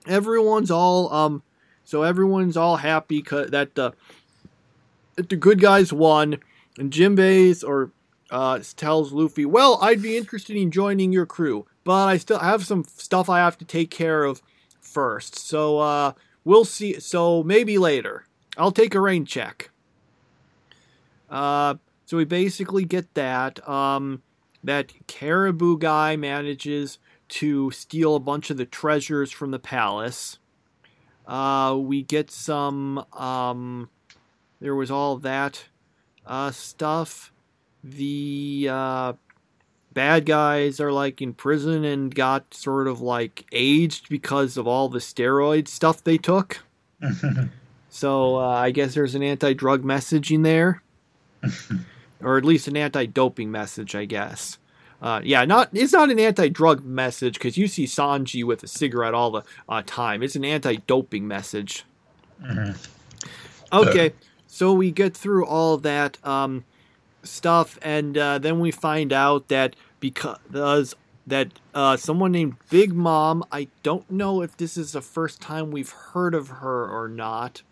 everyone's 0.08 0.72
all 0.72 1.12
um, 1.14 1.44
so 1.84 2.02
everyone's 2.02 2.56
all 2.56 2.78
happy 2.78 3.22
that 3.22 3.76
the 3.76 3.92
that 5.14 5.28
the 5.28 5.36
good 5.36 5.60
guys 5.60 5.92
won, 5.92 6.38
and 6.80 6.92
Jinbei's 6.92 7.62
or 7.62 7.92
uh, 8.30 8.60
tells 8.76 9.12
Luffy, 9.12 9.44
"Well, 9.44 9.78
I'd 9.80 10.02
be 10.02 10.16
interested 10.16 10.56
in 10.56 10.70
joining 10.70 11.12
your 11.12 11.26
crew, 11.26 11.66
but 11.84 12.06
I 12.08 12.16
still 12.16 12.38
have 12.38 12.66
some 12.66 12.84
stuff 12.84 13.28
I 13.28 13.38
have 13.38 13.58
to 13.58 13.64
take 13.64 13.90
care 13.90 14.24
of 14.24 14.42
first. 14.80 15.36
So 15.38 15.78
uh, 15.78 16.12
we'll 16.44 16.64
see. 16.64 16.98
So 17.00 17.42
maybe 17.42 17.78
later. 17.78 18.24
I'll 18.58 18.72
take 18.72 18.94
a 18.94 19.00
rain 19.00 19.24
check." 19.24 19.70
Uh, 21.28 21.74
so 22.06 22.16
we 22.16 22.24
basically 22.24 22.84
get 22.84 23.14
that. 23.14 23.66
Um, 23.68 24.22
that 24.64 24.92
Caribou 25.06 25.78
guy 25.78 26.16
manages 26.16 26.98
to 27.28 27.70
steal 27.70 28.16
a 28.16 28.20
bunch 28.20 28.50
of 28.50 28.56
the 28.56 28.66
treasures 28.66 29.30
from 29.30 29.52
the 29.52 29.58
palace. 29.58 30.38
Uh, 31.26 31.76
we 31.78 32.02
get 32.02 32.30
some. 32.30 33.04
Um, 33.12 33.90
there 34.60 34.74
was 34.74 34.90
all 34.90 35.16
that 35.18 35.66
uh, 36.26 36.50
stuff 36.50 37.32
the 37.90 38.68
uh, 38.70 39.12
bad 39.92 40.26
guys 40.26 40.80
are 40.80 40.92
like 40.92 41.22
in 41.22 41.32
prison 41.32 41.84
and 41.84 42.14
got 42.14 42.52
sort 42.52 42.88
of 42.88 43.00
like 43.00 43.46
aged 43.52 44.08
because 44.08 44.56
of 44.56 44.66
all 44.66 44.88
the 44.88 44.98
steroid 44.98 45.68
stuff 45.68 46.02
they 46.04 46.18
took. 46.18 46.62
So 47.96 48.36
uh, 48.36 48.48
I 48.48 48.72
guess 48.72 48.92
there's 48.92 49.14
an 49.14 49.22
anti-drug 49.22 49.82
message 49.82 50.30
in 50.30 50.42
there, 50.42 50.82
or 52.20 52.36
at 52.36 52.44
least 52.44 52.68
an 52.68 52.76
anti-doping 52.76 53.50
message, 53.50 53.94
I 53.94 54.04
guess. 54.04 54.58
Uh, 55.00 55.22
yeah, 55.24 55.46
not 55.46 55.70
it's 55.72 55.94
not 55.94 56.10
an 56.10 56.20
anti-drug 56.20 56.84
message 56.84 57.34
because 57.34 57.56
you 57.56 57.66
see 57.66 57.84
Sanji 57.84 58.44
with 58.44 58.62
a 58.62 58.66
cigarette 58.66 59.14
all 59.14 59.30
the 59.30 59.42
uh, 59.66 59.82
time. 59.86 60.22
It's 60.22 60.36
an 60.36 60.44
anti-doping 60.44 61.26
message. 61.26 61.84
Mhm. 62.42 62.76
Okay, 63.72 64.12
so 64.46 64.74
we 64.74 64.90
get 64.90 65.16
through 65.16 65.46
all 65.46 65.78
that 65.78 66.18
um, 66.22 66.64
stuff, 67.26 67.78
and 67.82 68.16
uh, 68.16 68.38
then 68.38 68.60
we 68.60 68.70
find 68.70 69.12
out 69.12 69.48
that 69.48 69.76
because 70.00 70.94
that 71.26 71.48
uh, 71.74 71.96
someone 71.96 72.32
named 72.32 72.56
Big 72.70 72.92
Mom, 72.92 73.44
I 73.50 73.68
don't 73.82 74.08
know 74.10 74.42
if 74.42 74.56
this 74.56 74.76
is 74.76 74.92
the 74.92 75.00
first 75.00 75.40
time 75.40 75.70
we've 75.70 75.90
heard 75.90 76.34
of 76.34 76.48
her 76.48 76.88
or 76.88 77.08
not, 77.08 77.62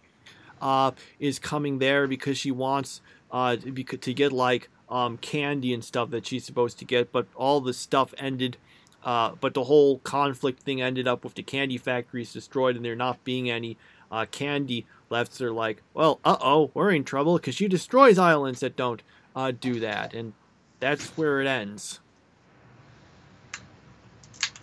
uh, 0.61 0.91
is 1.21 1.39
coming 1.39 1.79
there 1.79 2.07
because 2.09 2.37
she 2.37 2.51
wants 2.51 3.01
uh, 3.31 3.57
to 3.57 4.13
get 4.13 4.33
like 4.33 4.69
um, 4.89 5.19
candy 5.19 5.73
and 5.73 5.85
stuff 5.85 6.11
that 6.11 6.27
she's 6.27 6.45
supposed 6.45 6.79
to 6.81 6.85
get, 6.85 7.13
but 7.13 7.27
all 7.37 7.61
the 7.61 7.75
stuff 7.75 8.13
ended. 8.19 8.57
Uh, 9.05 9.33
but 9.41 9.53
the 9.55 9.65
whole 9.65 9.99
conflict 9.99 10.63
thing 10.63 10.81
ended 10.81 11.07
up 11.07 11.25
with 11.25 11.35
the 11.35 11.43
candy 11.43 11.77
factories 11.77 12.33
destroyed 12.33 12.75
and 12.75 12.85
there 12.85 12.97
not 12.97 13.23
being 13.23 13.51
any 13.51 13.77
uh, 14.11 14.25
candy 14.31 14.87
left. 15.11 15.35
So 15.35 15.45
they're 15.45 15.53
like, 15.53 15.83
well, 15.93 16.21
uh 16.25 16.39
oh, 16.41 16.71
we're 16.73 16.91
in 16.93 17.05
trouble 17.05 17.37
because 17.37 17.55
she 17.55 17.69
destroys 17.69 18.19
islands 18.19 18.61
that 18.61 18.77
don't 18.77 19.03
uh, 19.35 19.53
do 19.53 19.81
that. 19.81 20.15
And 20.15 20.35
that's 20.81 21.11
where 21.17 21.41
it 21.41 21.47
ends. 21.47 22.01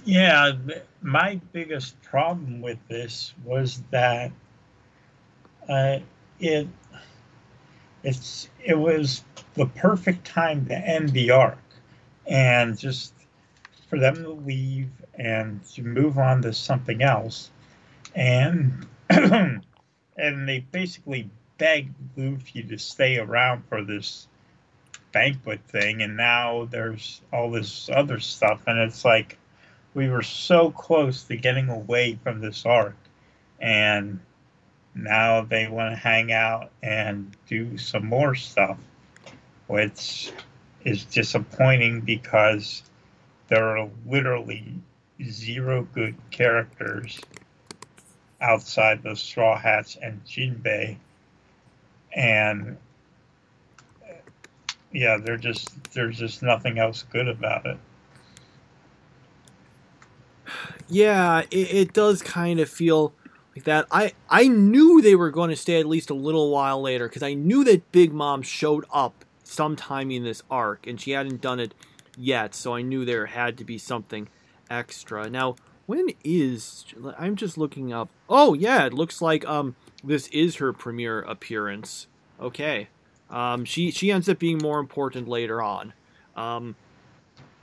Yeah, 0.04 0.54
my 1.02 1.40
biggest 1.52 2.02
problem 2.02 2.62
with 2.62 2.80
this 2.88 3.36
was 3.44 3.84
that 3.92 4.32
uh, 5.70 6.00
it 6.40 6.68
it's 8.04 8.50
it 8.64 8.74
was 8.74 9.24
the 9.54 9.68
perfect 9.68 10.26
time 10.26 10.66
to 10.68 10.76
end 10.76 11.10
the 11.10 11.32
arc, 11.32 11.60
and 12.26 12.78
just 12.78 13.14
for 13.88 14.00
them 14.00 14.16
to 14.16 14.32
leave 14.32 14.90
and 15.14 15.64
to 15.66 15.84
move 15.84 16.18
on 16.18 16.42
to 16.42 16.54
something 16.54 17.04
else, 17.04 17.52
and 18.16 18.88
and 19.10 19.64
they 20.18 20.66
basically 20.72 21.30
begged 21.60 21.94
Luffy 22.18 22.64
to 22.64 22.78
stay 22.80 23.20
around 23.20 23.64
for 23.70 23.84
this 23.84 24.28
banquet 25.12 25.62
thing, 25.68 26.02
and 26.02 26.18
now 26.18 26.68
there's 26.72 27.22
all 27.32 27.52
this 27.52 27.90
other 27.92 28.20
stuff, 28.20 28.62
and 28.68 28.80
it's 28.80 29.04
like 29.06 29.38
we 29.94 30.10
were 30.10 30.24
so 30.24 30.72
close 30.72 31.24
to 31.24 31.36
getting 31.36 31.70
away 31.70 32.18
from 32.24 32.40
this 32.40 32.66
arc 32.66 32.96
and 33.60 34.20
now 34.96 35.42
they 35.42 35.68
want 35.68 35.92
to 35.92 35.96
hang 35.96 36.32
out 36.32 36.72
and 36.82 37.36
do 37.48 37.78
some 37.78 38.06
more 38.06 38.36
stuff 38.36 38.78
which 39.68 40.32
is 40.84 41.06
disappointing 41.06 42.02
because 42.02 42.84
there 43.48 43.78
are 43.78 43.90
literally 44.06 44.74
zero 45.24 45.88
good 45.94 46.16
characters 46.32 47.20
outside 48.42 49.04
the 49.04 49.16
straw 49.16 49.58
hats 49.58 49.98
and 50.02 50.24
jinbei 50.26 50.98
and 52.14 52.78
yeah 54.92 55.18
they're 55.18 55.38
just 55.38 55.92
there's 55.94 56.18
just 56.18 56.44
nothing 56.44 56.78
else 56.78 57.04
good 57.12 57.28
about 57.28 57.66
it 57.66 57.78
Yeah, 60.92 61.44
it, 61.52 61.74
it 61.74 61.94
does 61.94 62.22
kind 62.22 62.60
of 62.60 62.70
feel 62.70 63.14
like 63.56 63.64
that. 63.64 63.88
I 63.92 64.12
I 64.30 64.50
knew 64.50 65.02
they 65.02 65.16
were 65.16 65.32
going 65.32 65.50
to 65.50 65.56
stay 65.56 65.80
at 65.80 65.86
least 65.86 66.10
a 66.10 66.14
little 66.14 66.52
while 66.52 66.82
later 66.82 67.08
because 67.08 67.24
I 67.24 67.34
knew 67.34 67.64
that 67.64 67.92
Big 67.94 68.12
Mom 68.12 68.42
showed 68.42 68.86
up 68.92 69.24
sometime 69.44 70.12
in 70.12 70.24
this 70.24 70.44
arc, 70.52 70.86
and 70.88 71.00
she 71.00 71.12
hadn't 71.12 71.40
done 71.40 71.62
it 71.62 71.74
yet, 72.18 72.54
so 72.54 72.76
I 72.76 72.82
knew 72.82 73.06
there 73.06 73.28
had 73.28 73.58
to 73.60 73.64
be 73.64 73.78
something 73.78 74.28
extra. 74.70 75.30
Now, 75.30 75.56
when 75.86 76.10
is 76.26 76.86
I'm 77.18 77.38
just 77.38 77.58
looking 77.58 77.94
up. 77.94 78.10
Oh 78.30 78.54
yeah, 78.54 78.86
it 78.86 78.94
looks 78.94 79.22
like 79.22 79.48
um 79.48 79.78
this 80.04 80.28
is 80.28 80.58
her 80.58 80.74
premiere 80.74 81.22
appearance. 81.22 82.08
Okay, 82.38 82.90
um 83.32 83.66
she 83.66 83.92
she 83.92 84.12
ends 84.12 84.30
up 84.30 84.38
being 84.38 84.60
more 84.60 84.80
important 84.80 85.28
later 85.28 85.62
on. 85.62 85.94
Um, 86.36 86.76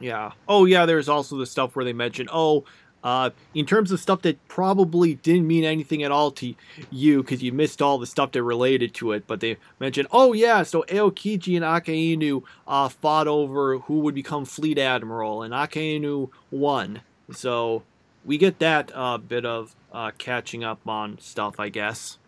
yeah. 0.01 0.33
Oh 0.49 0.65
yeah, 0.65 0.87
there's 0.87 1.09
also 1.09 1.37
the 1.37 1.47
stuff 1.47 1.77
where 1.77 1.85
they 1.85 1.93
mention 1.93 2.29
oh 2.33 2.65
uh, 3.03 3.31
in 3.55 3.65
terms 3.65 3.93
of 3.93 4.01
stuff 4.01 4.23
that 4.23 4.49
probably 4.49 5.15
didn't 5.15 5.47
mean 5.47 5.65
anything 5.65 6.03
at 6.03 6.11
all 6.11 6.31
to 6.33 6.55
you 6.91 7.23
because 7.23 7.43
you 7.43 7.53
missed 7.53 7.81
all 7.81 7.99
the 7.99 8.07
stuff 8.07 8.33
that 8.33 8.43
related 8.43 8.93
to 8.93 9.13
it, 9.13 9.25
but 9.27 9.41
they 9.41 9.57
mentioned, 9.79 10.09
oh 10.11 10.33
yeah, 10.33 10.63
so 10.63 10.83
Aokiji 10.89 11.57
and 11.57 11.65
Akainu 11.65 12.43
uh, 12.67 12.89
fought 12.89 13.29
over 13.29 13.79
who 13.79 14.01
would 14.01 14.15
become 14.15 14.45
fleet 14.45 14.79
admiral, 14.79 15.43
and 15.43 15.55
Akainu 15.55 16.31
won. 16.51 17.01
So 17.31 17.83
we 18.25 18.37
get 18.37 18.59
that 18.59 18.91
uh, 18.95 19.19
bit 19.19 19.47
of 19.47 19.77
uh, 19.93 20.11
catching 20.19 20.65
up 20.65 20.87
on 20.89 21.19
stuff, 21.21 21.61
I 21.61 21.69
guess. 21.69 22.19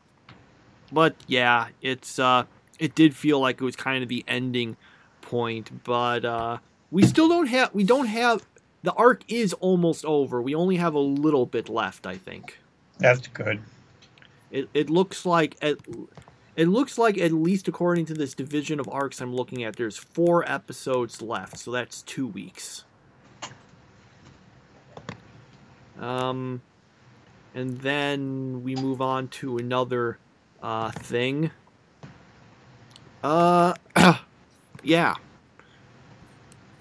But 0.93 1.17
yeah, 1.27 1.69
it's 1.83 2.19
uh, 2.19 2.45
it 2.81 2.95
did 2.97 3.15
feel 3.15 3.39
like 3.39 3.61
it 3.61 3.65
was 3.65 3.77
kind 3.77 4.03
of 4.03 4.09
the 4.09 4.25
ending 4.27 4.77
point, 5.21 5.85
but 5.85 6.25
uh, 6.25 6.59
we 6.91 7.05
still 7.05 7.29
don't 7.29 7.47
have 7.47 7.73
we 7.75 7.85
don't 7.85 8.07
have 8.07 8.47
the 8.83 8.93
arc 8.95 9.23
is 9.29 9.53
almost 9.55 10.05
over. 10.05 10.43
We 10.43 10.55
only 10.55 10.77
have 10.77 10.95
a 10.95 11.01
little 11.01 11.47
bit 11.47 11.69
left, 11.69 12.07
I 12.07 12.17
think. 12.17 12.59
that's 12.99 13.29
good 13.29 13.63
It 14.51 14.69
it 14.75 14.91
looks 14.91 15.27
like 15.27 15.57
at 15.63 15.77
it 16.57 16.69
looks 16.69 16.99
like 16.99 17.19
at 17.19 17.33
least 17.33 17.69
according 17.69 18.07
to 18.07 18.15
this 18.15 18.35
division 18.35 18.81
of 18.81 18.89
arcs 18.89 19.21
I'm 19.21 19.35
looking 19.35 19.63
at, 19.65 19.77
there's 19.77 19.97
four 19.97 20.51
episodes 20.51 21.23
left, 21.23 21.59
so 21.59 21.71
that's 21.71 22.03
two 22.03 22.27
weeks. 22.27 22.85
Um, 25.99 26.63
and 27.55 27.79
then 27.81 28.63
we 28.65 28.75
move 28.75 29.03
on 29.03 29.29
to 29.29 29.59
another 29.59 30.19
uh, 30.63 30.91
thing. 30.91 31.51
Uh, 33.23 33.75
yeah. 34.83 35.15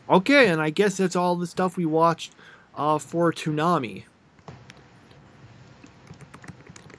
Okay, 0.10 0.48
and 0.48 0.62
I 0.62 0.70
guess 0.70 0.98
that's 0.98 1.16
all 1.16 1.36
the 1.36 1.48
stuff 1.48 1.78
we 1.78 1.86
watched 1.86 2.34
uh, 2.76 2.98
for 2.98 3.32
Toonami. 3.32 4.04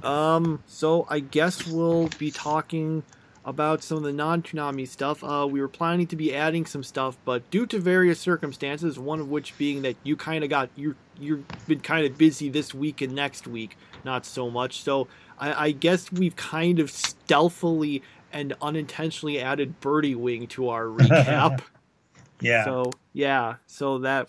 Um, 0.03 0.63
so 0.67 1.07
I 1.11 1.21
guess 1.21 1.67
we'll 1.67 2.09
be 2.19 2.31
talking 2.31 3.03
about 3.45 3.83
some 3.83 3.99
of 3.99 4.03
the 4.05 4.13
non-Toonami 4.13 4.87
stuff. 4.87 5.25
Uh, 5.25 5.47
we 5.51 5.61
were 5.61 5.69
planning 5.69 6.07
to 6.07 6.17
be 6.17 6.35
adding 6.35 6.67
some 6.67 6.83
stuff, 6.83 7.17
but 7.25 7.51
due 7.51 7.67
to 7.67 7.79
various 7.79 8.21
circumstances, 8.21 8.99
one 8.99 9.21
of 9.21 9.29
which 9.29 9.57
being 9.59 9.83
that 9.83 9.97
you 10.03 10.17
kind 10.17 10.45
of 10.45 10.51
got 10.51 10.71
you 10.77 10.95
you've 11.19 11.45
been 11.67 11.81
kind 11.81 12.07
of 12.07 12.17
busy 12.17 12.49
this 12.49 12.75
week 12.75 13.01
and 13.01 13.15
next 13.15 13.47
week, 13.47 13.77
not 14.05 14.25
so 14.25 14.51
much. 14.51 14.83
So 14.83 15.09
I, 15.39 15.67
I 15.67 15.71
guess 15.73 16.13
we've 16.13 16.37
kind 16.37 16.79
of 16.79 16.91
stealthily 16.91 18.03
and 18.33 18.55
unintentionally 18.61 19.41
added 19.41 19.81
Birdie 19.81 20.15
Wing 20.15 20.47
to 20.49 20.69
our 20.69 20.85
recap. 20.85 21.61
yeah. 22.41 22.65
So 22.65 22.93
yeah, 23.13 23.57
so 23.67 23.99
that 23.99 24.29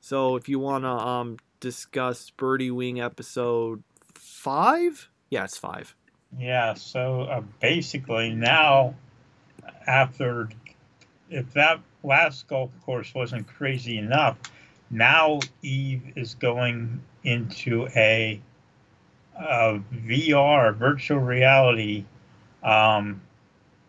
so 0.00 0.36
if 0.36 0.48
you 0.48 0.58
want 0.58 0.84
to 0.84 0.90
um 0.90 1.38
discuss 1.60 2.30
Birdie 2.30 2.70
Wing 2.70 3.00
episode 3.00 3.82
five, 4.14 5.08
yeah, 5.30 5.44
it's 5.44 5.56
five. 5.58 5.94
Yeah, 6.36 6.74
so 6.74 7.22
uh, 7.22 7.42
basically 7.60 8.34
now, 8.34 8.94
after, 9.86 10.50
if 11.30 11.52
that 11.54 11.80
last 12.02 12.46
golf 12.48 12.70
course 12.84 13.14
wasn't 13.14 13.46
crazy 13.46 13.96
enough, 13.96 14.36
now 14.90 15.40
Eve 15.62 16.02
is 16.16 16.34
going 16.34 17.00
into 17.24 17.88
a, 17.96 18.40
a 19.36 19.80
VR, 19.94 20.74
virtual 20.76 21.18
reality 21.18 22.04
um, 22.62 23.22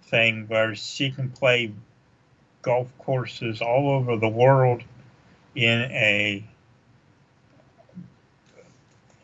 thing 0.10 0.46
where 0.48 0.76
she 0.76 1.12
can 1.12 1.30
play 1.30 1.72
golf 2.62 2.92
courses 2.98 3.62
all 3.62 3.92
over 3.92 4.18
the 4.18 4.28
world 4.28 4.84
in 5.56 5.80
a 5.92 6.44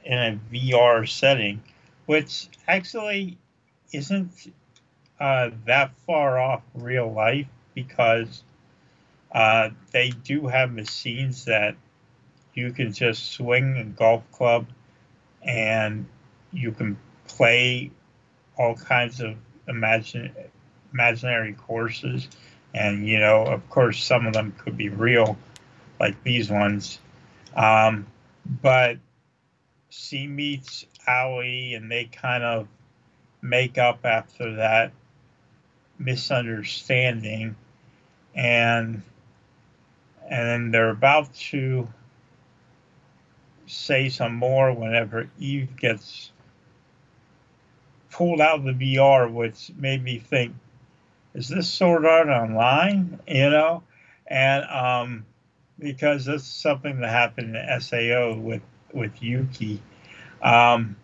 in 0.04 0.18
a 0.18 0.40
VR 0.54 1.08
setting 1.08 1.62
which 2.06 2.48
actually 2.68 3.38
isn't 3.92 4.54
uh, 5.20 5.50
that 5.66 5.92
far 6.06 6.38
off 6.38 6.62
real 6.76 7.12
life 7.12 7.48
because 7.74 8.44
uh, 9.32 9.70
they 9.92 10.10
do 10.10 10.48
have 10.48 10.72
machines 10.72 11.46
that 11.46 11.76
you 12.54 12.72
can 12.72 12.94
just 12.94 13.32
swing 13.32 13.78
a 13.78 13.84
golf 13.84 14.24
club 14.32 14.68
and 15.42 16.06
you 16.54 16.72
can 16.72 16.98
play 17.28 17.92
all 18.58 18.76
kinds 18.76 19.20
of 19.20 19.36
imagine, 19.68 20.32
imaginary 20.96 21.54
courses. 21.54 22.28
And, 22.74 23.08
you 23.08 23.20
know, 23.20 23.44
of 23.44 23.70
course, 23.70 24.02
some 24.02 24.26
of 24.26 24.34
them 24.34 24.54
could 24.58 24.78
be 24.78 24.90
real, 24.90 25.38
like 26.00 26.24
these 26.24 26.50
ones. 26.50 27.00
Um, 27.56 28.08
but 28.62 28.98
she 29.90 30.26
meets 30.26 30.86
Howie 31.06 31.74
and 31.74 31.92
they 31.92 32.06
kind 32.06 32.44
of 32.44 32.68
make 33.42 33.78
up 33.78 34.00
after 34.06 34.56
that 34.56 34.92
misunderstanding 36.00 37.56
and 38.34 39.02
and 40.28 40.48
then 40.50 40.72
they're 40.72 40.90
about 40.90 41.34
to 41.36 41.88
say 43.68 44.10
some 44.10 44.34
more 44.34 44.74
whenever 44.74 45.30
Eve 45.40 45.78
gets 45.78 46.32
pulled 48.16 48.40
out 48.40 48.60
of 48.60 48.64
the 48.64 48.96
VR, 48.96 49.32
which 49.32 49.72
made 49.78 50.02
me 50.02 50.20
think, 50.20 50.56
is 51.36 51.50
this 51.50 51.68
Sword 51.68 52.06
Art 52.06 52.30
Online? 52.30 53.20
You 53.28 53.50
know? 53.50 53.84
And 54.26 54.64
um, 54.66 55.26
because 55.78 56.26
this 56.26 56.42
is 56.42 56.48
something 56.48 57.02
that 57.02 57.10
happened 57.10 57.56
in 57.56 57.82
SAO 57.82 58.36
with, 58.38 58.62
with 58.94 59.22
Yuki. 59.22 59.82
Um, 60.42 60.96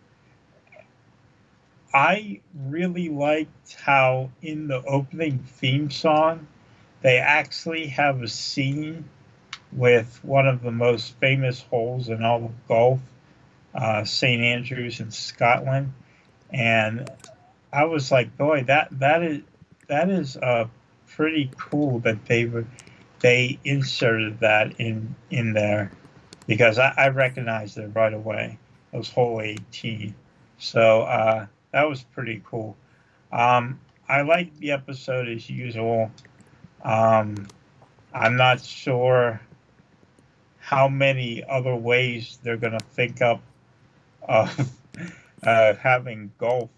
I 1.94 2.40
really 2.56 3.10
liked 3.10 3.74
how 3.74 4.32
in 4.42 4.68
the 4.68 4.82
opening 4.84 5.40
theme 5.40 5.92
song, 5.92 6.48
they 7.02 7.18
actually 7.18 7.88
have 7.88 8.22
a 8.22 8.28
scene 8.28 9.10
with 9.74 10.20
one 10.24 10.48
of 10.48 10.62
the 10.62 10.72
most 10.72 11.16
famous 11.20 11.62
holes 11.62 12.08
in 12.08 12.24
all 12.24 12.46
of 12.46 12.68
golf, 12.68 13.00
uh, 13.76 14.06
St. 14.06 14.42
Andrews 14.42 15.00
in 15.00 15.12
Scotland, 15.12 15.94
and 16.50 17.10
I 17.74 17.86
was 17.86 18.12
like, 18.12 18.38
boy, 18.38 18.64
that 18.68 18.90
that 19.00 19.24
is 19.24 19.42
that 19.92 20.10
is 20.10 20.38
uh, 20.38 20.66
pretty 21.06 21.52
cool 21.58 22.00
that 22.00 22.26
they 22.26 22.46
would 22.46 22.66
they 23.20 23.60
inserted 23.66 24.40
that 24.40 24.80
in 24.80 25.14
in 25.30 25.52
there 25.52 25.92
because 26.48 26.80
I, 26.80 26.94
I 26.98 27.10
recognized 27.10 27.78
it 27.78 27.92
right 27.94 28.14
away. 28.14 28.58
It 28.94 28.98
was 28.98 29.10
hole 29.10 29.42
18. 29.42 30.16
So 30.58 31.02
uh, 31.02 31.46
that 31.72 31.90
was 31.90 32.04
pretty 32.04 32.42
cool. 32.46 32.78
Um, 33.34 33.80
I 34.08 34.22
liked 34.22 34.58
the 34.60 34.72
episode 34.72 35.28
as 35.28 35.50
usual. 35.50 36.10
Um, 36.84 37.48
I'm 38.14 38.38
not 38.38 38.62
sure 38.62 39.42
how 40.60 40.88
many 40.88 41.44
other 41.44 41.76
ways 41.76 42.40
they're 42.44 42.58
going 42.58 42.78
to 42.78 42.86
think 42.92 43.22
up 43.22 43.42
of 44.22 44.72
uh, 45.44 45.74
having 45.74 46.32
golf 46.38 46.70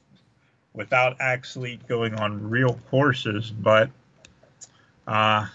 without 0.73 1.17
actually 1.19 1.79
going 1.88 2.15
on 2.15 2.49
real 2.49 2.79
courses, 2.89 3.51
but 3.51 3.89
uh, 5.07 5.47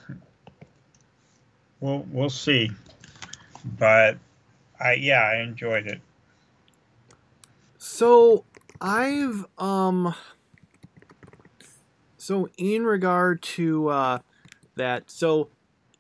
we'll 1.81 2.07
we'll 2.11 2.31
see. 2.31 2.71
But 3.79 4.19
I 4.81 4.95
yeah, 4.95 5.23
I 5.23 5.41
enjoyed 5.41 5.87
it. 5.87 6.01
So 7.79 8.45
I've 8.81 9.47
um 9.59 10.15
so 12.17 12.49
in 12.59 12.85
regard 12.85 13.43
to 13.43 13.89
uh 13.89 14.19
that 14.77 15.11
so 15.11 15.49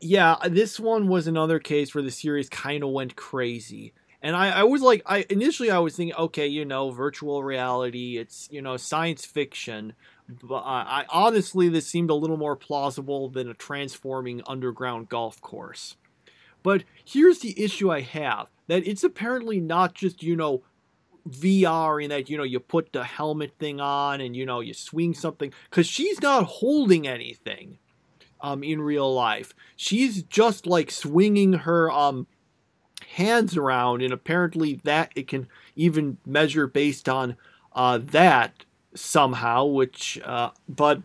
yeah 0.00 0.36
this 0.48 0.78
one 0.78 1.08
was 1.08 1.26
another 1.26 1.58
case 1.58 1.94
where 1.94 2.02
the 2.04 2.10
series 2.10 2.48
kind 2.48 2.84
of 2.84 2.90
went 2.90 3.16
crazy 3.16 3.92
and 4.22 4.34
I, 4.34 4.60
I 4.60 4.62
was 4.64 4.82
like 4.82 5.02
i 5.06 5.24
initially 5.30 5.70
i 5.70 5.78
was 5.78 5.96
thinking 5.96 6.16
okay 6.16 6.46
you 6.46 6.64
know 6.64 6.90
virtual 6.90 7.42
reality 7.42 8.16
it's 8.18 8.48
you 8.50 8.62
know 8.62 8.76
science 8.76 9.24
fiction. 9.24 9.94
But 10.42 10.58
I, 10.58 10.82
I 10.82 11.04
honestly 11.08 11.70
this 11.70 11.86
seemed 11.86 12.10
a 12.10 12.14
little 12.14 12.36
more 12.36 12.54
plausible 12.54 13.30
than 13.30 13.48
a 13.48 13.54
transforming 13.54 14.42
underground 14.46 15.08
golf 15.08 15.40
course. 15.40 15.96
But 16.62 16.84
here's 17.04 17.38
the 17.38 17.58
issue 17.58 17.90
i 17.90 18.02
have 18.02 18.48
that 18.66 18.86
it's 18.86 19.04
apparently 19.04 19.60
not 19.60 19.94
just 19.94 20.22
you 20.22 20.36
know 20.36 20.62
VR 21.28 22.02
in 22.02 22.10
that 22.10 22.30
you 22.30 22.36
know 22.36 22.42
you 22.42 22.60
put 22.60 22.92
the 22.92 23.04
helmet 23.04 23.52
thing 23.58 23.80
on 23.80 24.20
and 24.20 24.36
you 24.36 24.46
know 24.46 24.60
you 24.60 24.74
swing 24.74 25.14
something 25.14 25.52
because 25.70 25.86
she's 25.86 26.20
not 26.22 26.44
holding 26.44 27.06
anything 27.06 27.78
um 28.40 28.62
in 28.62 28.80
real 28.80 29.12
life. 29.12 29.54
She's 29.76 30.22
just 30.22 30.66
like 30.66 30.90
swinging 30.90 31.52
her 31.54 31.90
um 31.90 32.26
hands 33.14 33.56
around 33.56 34.02
and 34.02 34.12
apparently 34.12 34.80
that 34.84 35.12
it 35.14 35.28
can 35.28 35.46
even 35.76 36.18
measure 36.26 36.66
based 36.66 37.08
on 37.08 37.36
uh 37.74 37.98
that 37.98 38.64
somehow 38.94 39.64
which 39.64 40.20
uh 40.24 40.50
but 40.68 41.02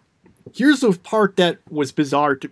here's 0.54 0.82
the 0.82 0.92
part 0.94 1.36
that 1.36 1.60
was 1.70 1.92
bizarre 1.92 2.36
to 2.36 2.50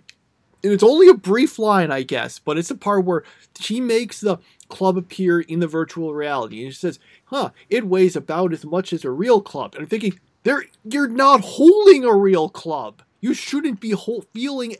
and 0.64 0.72
it's 0.74 0.84
only 0.84 1.08
a 1.08 1.14
brief 1.14 1.58
line 1.58 1.92
i 1.92 2.04
guess 2.04 2.40
but 2.40 2.58
it's 2.58 2.72
a 2.72 2.76
part 2.76 3.04
where 3.06 3.24
she 3.60 3.82
makes 3.82 4.22
the 4.22 4.38
club 4.70 4.98
appear 4.98 5.42
in 5.42 5.60
the 5.60 5.68
virtual 5.68 6.14
reality 6.14 6.64
and 6.64 6.74
she 6.74 6.80
says 6.80 7.00
huh, 7.32 7.50
it 7.70 7.88
weighs 7.88 8.16
about 8.16 8.54
as 8.54 8.66
much 8.66 8.94
as 8.94 9.04
a 9.04 9.10
real 9.10 9.42
club. 9.42 9.74
And 9.74 9.84
I'm 9.84 9.90
thinking, 9.90 10.20
there, 10.44 10.66
you're 10.84 11.08
not 11.08 11.42
holding 11.42 12.04
a 12.04 12.16
real 12.16 12.50
club. 12.50 13.02
You 13.22 13.34
shouldn't 13.34 13.80
be 13.80 13.92
ho- 13.92 14.26
feeling 14.34 14.76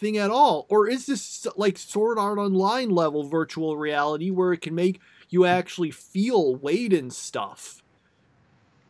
anything 0.00 0.18
at 0.18 0.30
all. 0.30 0.66
Or 0.68 0.88
is 0.88 1.06
this 1.06 1.46
like 1.56 1.78
Sword 1.78 2.18
Art 2.18 2.38
Online 2.38 2.90
level 2.90 3.24
virtual 3.24 3.76
reality 3.76 4.30
where 4.30 4.52
it 4.52 4.60
can 4.60 4.74
make 4.74 5.00
you 5.28 5.44
actually 5.44 5.90
feel 5.90 6.54
weight 6.54 6.92
and 6.92 7.12
stuff? 7.12 7.82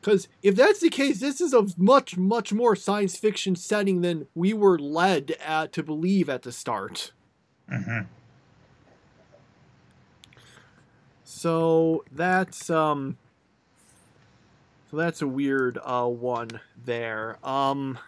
Because 0.00 0.28
if 0.42 0.54
that's 0.54 0.80
the 0.80 0.90
case, 0.90 1.20
this 1.20 1.40
is 1.40 1.52
a 1.52 1.66
much, 1.76 2.16
much 2.16 2.52
more 2.52 2.76
science 2.76 3.16
fiction 3.16 3.56
setting 3.56 4.00
than 4.00 4.28
we 4.34 4.52
were 4.52 4.78
led 4.78 5.32
at, 5.44 5.72
to 5.72 5.82
believe 5.82 6.28
at 6.28 6.42
the 6.42 6.52
start. 6.52 7.12
Mm-hmm. 7.70 8.06
So 11.24 12.04
that's 12.10 12.70
um 12.70 13.18
so 14.90 14.96
that's 14.96 15.20
a 15.20 15.28
weird 15.28 15.78
uh 15.84 16.06
one 16.06 16.60
there. 16.82 17.38
Um 17.44 17.98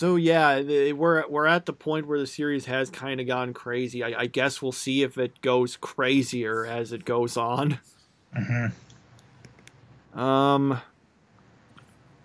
So 0.00 0.16
yeah, 0.16 0.92
we're 0.92 1.28
we're 1.28 1.44
at 1.44 1.66
the 1.66 1.74
point 1.74 2.06
where 2.06 2.18
the 2.18 2.26
series 2.26 2.64
has 2.64 2.88
kind 2.88 3.20
of 3.20 3.26
gone 3.26 3.52
crazy. 3.52 4.02
I, 4.02 4.20
I 4.20 4.26
guess 4.28 4.62
we'll 4.62 4.72
see 4.72 5.02
if 5.02 5.18
it 5.18 5.42
goes 5.42 5.76
crazier 5.76 6.64
as 6.64 6.94
it 6.94 7.04
goes 7.04 7.36
on. 7.36 7.80
hmm 8.34 10.18
Um. 10.18 10.80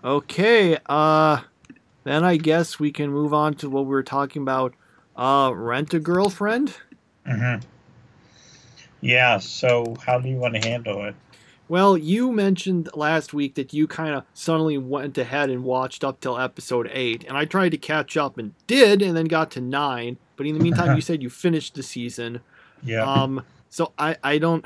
Okay. 0.05 0.77
Uh. 0.85 1.41
Then 2.05 2.23
I 2.23 2.37
guess 2.37 2.79
we 2.79 2.93
can 2.93 3.09
move 3.09 3.33
on 3.33 3.55
to 3.55 3.69
what 3.69 3.83
we 3.83 3.89
were 3.89 4.03
talking 4.03 4.43
about. 4.43 4.73
Uh, 5.13 5.51
rent 5.53 5.93
a 5.93 5.99
girlfriend. 5.99 6.77
hmm 7.27 7.55
Yeah. 9.01 9.39
So, 9.39 9.97
how 10.05 10.17
do 10.21 10.29
you 10.29 10.37
want 10.37 10.55
to 10.55 10.65
handle 10.65 11.03
it? 11.03 11.15
Well, 11.67 11.97
you 11.97 12.31
mentioned 12.31 12.89
last 12.93 13.33
week 13.33 13.55
that 13.55 13.73
you 13.73 13.87
kind 13.87 14.13
of 14.13 14.23
suddenly 14.33 14.77
went 14.77 15.17
ahead 15.17 15.49
and 15.49 15.63
watched 15.63 16.03
up 16.03 16.19
till 16.19 16.37
episode 16.37 16.89
eight, 16.93 17.23
and 17.27 17.35
I 17.35 17.45
tried 17.45 17.69
to 17.69 17.77
catch 17.77 18.17
up 18.17 18.37
and 18.37 18.53
did, 18.67 19.01
and 19.01 19.17
then 19.17 19.25
got 19.25 19.51
to 19.51 19.61
nine. 19.61 20.17
But 20.35 20.45
in 20.45 20.53
the 20.53 20.59
meantime, 20.59 20.95
you 20.95 21.01
said 21.09 21.23
you 21.23 21.29
finished 21.29 21.73
the 21.75 21.83
season. 21.83 22.41
Yeah. 22.83 23.03
Um. 23.03 23.43
So 23.69 23.93
I 23.97 24.15
I 24.23 24.37
don't 24.37 24.63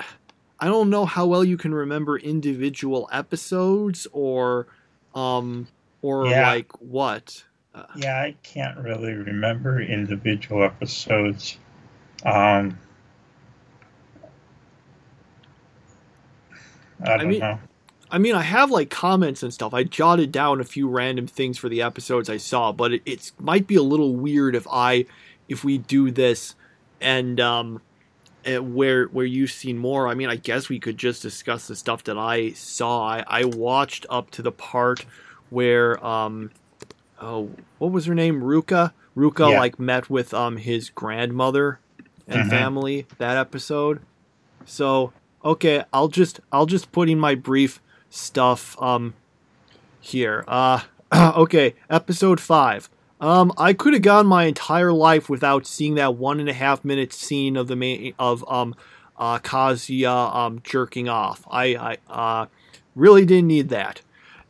I 0.59 0.65
don't 0.67 0.89
know 0.89 1.05
how 1.05 1.25
well 1.25 1.43
you 1.43 1.55
can 1.57 1.73
remember 1.73 2.17
individual 2.17 3.07
episodes 3.11 4.05
or 4.11 4.67
um 5.15 5.67
or 6.01 6.27
Yeah. 6.27 6.49
like 6.49 6.71
what. 6.81 7.43
Uh, 7.73 7.83
yeah, 7.95 8.19
I 8.19 8.35
can't 8.43 8.77
really 8.79 9.13
remember 9.13 9.79
individual 9.79 10.63
episodes. 10.63 11.57
Um, 12.25 12.77
I 17.03 17.17
don't 17.17 17.27
mean- 17.29 17.39
know. 17.39 17.59
I 18.11 18.17
mean, 18.17 18.33
I 18.33 18.41
have 18.41 18.71
like 18.71 18.89
comments 18.89 19.43
and 19.43 19.53
stuff. 19.53 19.71
I 19.71 19.83
jotted 19.83 20.31
down 20.31 20.59
a 20.59 20.63
few 20.63 20.87
random 20.89 21.27
things 21.27 21.59
for 21.59 21.69
the 21.69 21.83
episodes 21.83 22.27
I 22.27 22.37
saw, 22.37 22.71
but 22.71 22.91
it 22.93 23.01
it's, 23.05 23.33
might 23.39 23.67
be 23.67 23.75
a 23.75 23.83
little 23.83 24.15
weird 24.15 24.55
if 24.55 24.65
I 24.71 25.05
if 25.47 25.63
we 25.63 25.77
do 25.77 26.09
this 26.09 26.55
and 26.99 27.39
um 27.39 27.81
eh, 28.45 28.57
where 28.57 29.05
where 29.05 29.27
you've 29.27 29.51
seen 29.51 29.77
more. 29.77 30.07
I 30.07 30.15
mean, 30.15 30.27
I 30.27 30.37
guess 30.37 30.69
we 30.69 30.79
could 30.79 30.97
just 30.97 31.21
discuss 31.21 31.67
the 31.67 31.75
stuff 31.75 32.03
that 32.05 32.17
I 32.17 32.49
saw. 32.53 33.03
I, 33.07 33.23
I 33.27 33.43
watched 33.45 34.07
up 34.09 34.31
to 34.31 34.41
the 34.41 34.51
part 34.51 35.05
where 35.51 36.03
um 36.03 36.49
oh 37.21 37.51
what 37.77 37.91
was 37.91 38.07
her 38.07 38.15
name 38.15 38.41
Ruka 38.41 38.91
Ruka 39.15 39.51
Yeah. 39.51 39.59
like 39.59 39.77
met 39.79 40.09
with 40.09 40.33
um 40.33 40.57
his 40.57 40.89
grandmother 40.89 41.79
and 42.27 42.45
Mhm. 42.45 42.49
family 42.49 43.05
that 43.19 43.37
episode. 43.37 44.01
So 44.65 45.13
okay, 45.43 45.83
I'll 45.93 46.07
just 46.07 46.39
I'll 46.51 46.65
just 46.65 46.91
put 46.91 47.09
in 47.09 47.19
my 47.19 47.35
brief 47.35 47.81
stuff 48.09 48.79
um 48.81 49.13
here. 49.99 50.43
Uh 50.47 50.81
okay, 51.35 51.75
episode 51.89 52.39
five. 52.39 52.89
Um, 53.21 53.51
I 53.57 53.73
could 53.73 53.93
have 53.93 54.01
gone 54.01 54.27
my 54.27 54.45
entire 54.45 54.93
life 54.93 55.29
without 55.29 55.67
seeing 55.67 55.95
that 55.95 56.15
one 56.15 56.39
and 56.39 56.47
a 56.47 56.53
half 56.53 56.85
minute 56.85 57.11
scene 57.11 57.57
of 57.57 57.67
the 57.67 57.75
main 57.75 58.13
of 58.17 58.49
um 58.49 58.75
uh 59.17 59.39
Kazuya 59.39 60.33
um 60.35 60.61
jerking 60.63 61.09
off. 61.09 61.45
I 61.49 61.75
I 61.75 61.97
uh 62.09 62.45
really 62.95 63.25
didn't 63.25 63.47
need 63.47 63.69
that. 63.69 64.01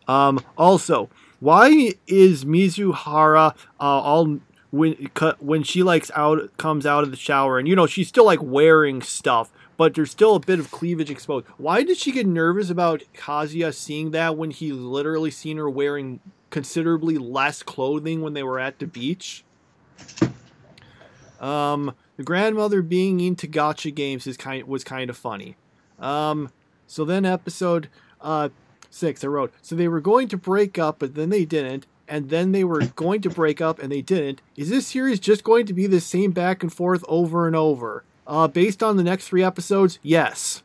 Um, 0.07 0.39
also, 0.57 1.09
why 1.39 1.93
is 2.07 2.43
Mizuhara 2.43 3.55
uh, 3.79 3.83
all 3.83 4.39
when 4.71 5.09
when 5.39 5.63
she 5.63 5.83
likes 5.83 6.11
out 6.15 6.55
comes 6.57 6.85
out 6.85 7.03
of 7.03 7.11
the 7.11 7.17
shower 7.17 7.57
and 7.57 7.67
you 7.67 7.75
know 7.75 7.87
she's 7.87 8.07
still 8.07 8.25
like 8.25 8.41
wearing 8.41 9.01
stuff, 9.01 9.51
but 9.79 9.93
there's 9.93 10.11
still 10.11 10.35
a 10.35 10.41
bit 10.41 10.59
of 10.59 10.71
cleavage 10.71 11.09
exposed. 11.09 11.45
Why 11.55 11.83
did 11.83 11.95
she 11.95 12.11
get 12.11 12.27
nervous 12.27 12.69
about 12.69 13.01
Kazuya 13.13 13.73
seeing 13.73 14.11
that 14.11 14.35
when 14.35 14.51
he 14.51 14.73
literally 14.73 15.31
seen 15.31 15.55
her 15.55 15.69
wearing 15.69 16.19
considerably 16.49 17.17
less 17.17 17.63
clothing 17.63 18.21
when 18.21 18.33
they 18.33 18.43
were 18.43 18.59
at 18.59 18.79
the 18.79 18.87
beach? 18.87 19.45
Um, 21.39 21.95
the 22.17 22.23
grandmother 22.23 22.81
being 22.81 23.21
into 23.21 23.47
gotcha 23.47 23.89
games 23.91 24.27
is 24.27 24.35
kind 24.35 24.67
was 24.67 24.83
kind 24.83 25.09
of 25.09 25.15
funny. 25.15 25.55
Um, 25.97 26.51
so 26.85 27.05
then 27.05 27.23
episode 27.23 27.87
uh 28.19 28.49
six, 28.89 29.23
I 29.23 29.27
wrote. 29.27 29.53
So 29.61 29.77
they 29.77 29.87
were 29.87 30.01
going 30.01 30.27
to 30.27 30.37
break 30.37 30.77
up, 30.77 30.99
but 30.99 31.15
then 31.15 31.29
they 31.29 31.45
didn't, 31.45 31.87
and 32.05 32.29
then 32.29 32.51
they 32.51 32.65
were 32.65 32.81
going 32.81 33.21
to 33.21 33.29
break 33.29 33.61
up 33.61 33.79
and 33.79 33.89
they 33.89 34.01
didn't. 34.01 34.41
Is 34.57 34.69
this 34.69 34.87
series 34.87 35.21
just 35.21 35.45
going 35.45 35.65
to 35.67 35.73
be 35.73 35.87
the 35.87 36.01
same 36.01 36.31
back 36.31 36.63
and 36.63 36.73
forth 36.73 37.05
over 37.07 37.47
and 37.47 37.55
over? 37.55 38.03
Uh, 38.29 38.47
based 38.47 38.83
on 38.83 38.95
the 38.95 39.03
next 39.03 39.27
three 39.27 39.43
episodes, 39.43 39.97
yes. 40.03 40.61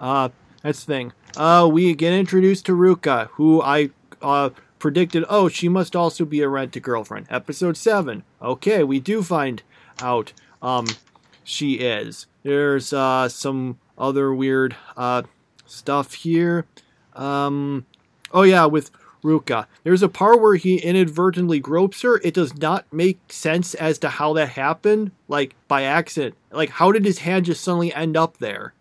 Uh, 0.00 0.30
that's 0.62 0.84
the 0.84 0.92
thing. 0.92 1.12
Uh, 1.36 1.68
we 1.70 1.94
get 1.94 2.12
introduced 2.12 2.66
to 2.66 2.72
Ruka, 2.72 3.28
who 3.34 3.62
I 3.62 3.90
uh 4.20 4.50
predicted. 4.80 5.24
Oh, 5.28 5.48
she 5.48 5.68
must 5.68 5.94
also 5.94 6.24
be 6.24 6.42
a 6.42 6.48
rent 6.48 6.74
a 6.74 6.80
girlfriend. 6.80 7.28
Episode 7.30 7.76
seven. 7.76 8.24
Okay, 8.42 8.82
we 8.82 8.98
do 8.98 9.22
find 9.22 9.62
out. 10.02 10.32
Um, 10.60 10.86
she 11.44 11.74
is. 11.74 12.26
There's 12.42 12.92
uh 12.92 13.28
some 13.28 13.78
other 13.96 14.34
weird 14.34 14.74
uh 14.96 15.22
stuff 15.66 16.14
here. 16.14 16.66
Um, 17.14 17.86
oh 18.32 18.42
yeah, 18.42 18.66
with 18.66 18.90
Ruka. 19.26 19.66
There's 19.82 20.02
a 20.02 20.08
part 20.08 20.40
where 20.40 20.54
he 20.54 20.76
inadvertently 20.78 21.58
gropes 21.58 22.02
her. 22.02 22.20
It 22.22 22.34
does 22.34 22.56
not 22.56 22.90
make 22.92 23.18
sense 23.28 23.74
as 23.74 23.98
to 23.98 24.08
how 24.08 24.32
that 24.34 24.50
happened, 24.50 25.10
like 25.28 25.56
by 25.66 25.82
accident. 25.82 26.36
Like, 26.52 26.70
how 26.70 26.92
did 26.92 27.04
his 27.04 27.18
hand 27.18 27.46
just 27.46 27.62
suddenly 27.62 27.92
end 27.92 28.16
up 28.16 28.38
there? 28.38 28.72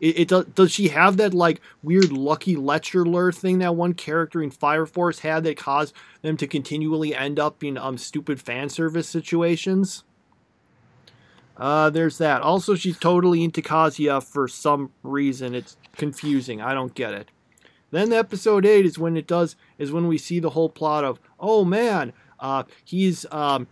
It, 0.00 0.20
it 0.20 0.28
does, 0.28 0.46
does 0.46 0.72
she 0.72 0.88
have 0.88 1.18
that 1.18 1.34
like 1.34 1.60
weird 1.82 2.10
lucky 2.10 2.56
Lecher 2.56 3.04
thing 3.32 3.58
that 3.58 3.76
one 3.76 3.92
character 3.92 4.42
in 4.42 4.50
Fire 4.50 4.86
Force 4.86 5.18
had 5.20 5.44
that 5.44 5.58
caused 5.58 5.94
them 6.22 6.38
to 6.38 6.46
continually 6.46 7.14
end 7.14 7.38
up 7.38 7.62
in 7.62 7.76
um 7.76 7.98
stupid 7.98 8.40
fan 8.40 8.70
service 8.70 9.08
situations? 9.08 10.04
Uh, 11.56 11.90
there's 11.90 12.16
that. 12.16 12.40
Also, 12.40 12.74
she's 12.74 12.98
totally 12.98 13.44
into 13.44 13.60
Kazuya 13.60 14.24
for 14.24 14.48
some 14.48 14.90
reason. 15.02 15.54
It's 15.54 15.76
confusing. 15.94 16.62
I 16.62 16.72
don't 16.72 16.94
get 16.94 17.12
it. 17.12 17.28
Then 17.90 18.12
episode 18.12 18.64
eight 18.64 18.86
is 18.86 18.98
when 18.98 19.16
it 19.16 19.26
does 19.26 19.56
is 19.78 19.92
when 19.92 20.06
we 20.06 20.18
see 20.18 20.40
the 20.40 20.50
whole 20.50 20.68
plot 20.68 21.04
of 21.04 21.20
oh 21.38 21.64
man, 21.64 22.12
uh, 22.38 22.64
he's 22.84 23.26
um, 23.30 23.66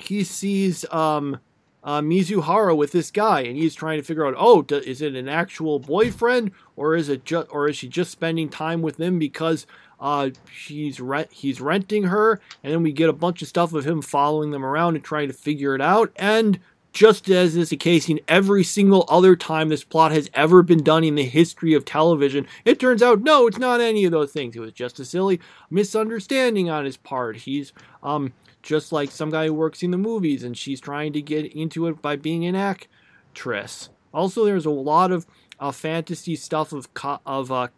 he 0.00 0.24
sees 0.24 0.84
um, 0.90 1.40
uh, 1.82 2.00
Mizuhara 2.00 2.76
with 2.76 2.92
this 2.92 3.10
guy, 3.10 3.42
and 3.42 3.56
he's 3.56 3.74
trying 3.74 3.98
to 3.98 4.04
figure 4.04 4.26
out 4.26 4.34
oh, 4.36 4.62
do, 4.62 4.76
is 4.76 5.02
it 5.02 5.14
an 5.14 5.28
actual 5.28 5.78
boyfriend 5.78 6.52
or 6.76 6.94
is 6.96 7.08
it 7.08 7.24
just 7.24 7.48
or 7.50 7.68
is 7.68 7.76
she 7.76 7.88
just 7.88 8.10
spending 8.10 8.48
time 8.48 8.82
with 8.82 8.98
him 8.98 9.18
because 9.18 9.66
uh, 10.00 10.30
she's 10.52 11.00
he's 11.30 11.60
renting 11.60 12.04
her, 12.04 12.40
and 12.62 12.72
then 12.72 12.82
we 12.82 12.92
get 12.92 13.08
a 13.08 13.14
bunch 13.14 13.42
of 13.42 13.48
stuff 13.48 13.72
of 13.72 13.86
him 13.86 14.02
following 14.02 14.50
them 14.50 14.64
around 14.64 14.96
and 14.96 15.04
trying 15.04 15.28
to 15.28 15.34
figure 15.34 15.74
it 15.74 15.80
out, 15.80 16.12
and 16.16 16.58
just 16.94 17.28
as 17.28 17.56
is 17.56 17.70
the 17.70 17.76
case 17.76 18.08
in 18.08 18.20
every 18.28 18.62
single 18.62 19.04
other 19.08 19.34
time 19.34 19.68
this 19.68 19.82
plot 19.82 20.12
has 20.12 20.30
ever 20.32 20.62
been 20.62 20.82
done 20.82 21.02
in 21.02 21.16
the 21.16 21.24
history 21.24 21.74
of 21.74 21.84
television, 21.84 22.46
it 22.64 22.78
turns 22.78 23.02
out 23.02 23.20
no, 23.20 23.48
it's 23.48 23.58
not 23.58 23.80
any 23.80 24.04
of 24.04 24.12
those 24.12 24.32
things. 24.32 24.56
It 24.56 24.60
was 24.60 24.72
just 24.72 25.00
a 25.00 25.04
silly 25.04 25.40
misunderstanding 25.68 26.70
on 26.70 26.84
his 26.84 26.96
part. 26.96 27.36
He's 27.36 27.72
um 28.02 28.32
just 28.62 28.92
like 28.92 29.10
some 29.10 29.30
guy 29.30 29.46
who 29.46 29.52
works 29.52 29.82
in 29.82 29.90
the 29.90 29.98
movies 29.98 30.44
and 30.44 30.56
she's 30.56 30.80
trying 30.80 31.12
to 31.12 31.20
get 31.20 31.52
into 31.52 31.86
it 31.88 32.00
by 32.00 32.16
being 32.16 32.46
an 32.46 32.54
actress. 32.54 33.90
Also, 34.14 34.44
there's 34.44 34.64
a 34.64 34.70
lot 34.70 35.10
of 35.10 35.26
uh, 35.58 35.72
fantasy 35.72 36.36
stuff 36.36 36.72
of 36.72 36.88
of 37.26 37.50
uh, 37.50 37.68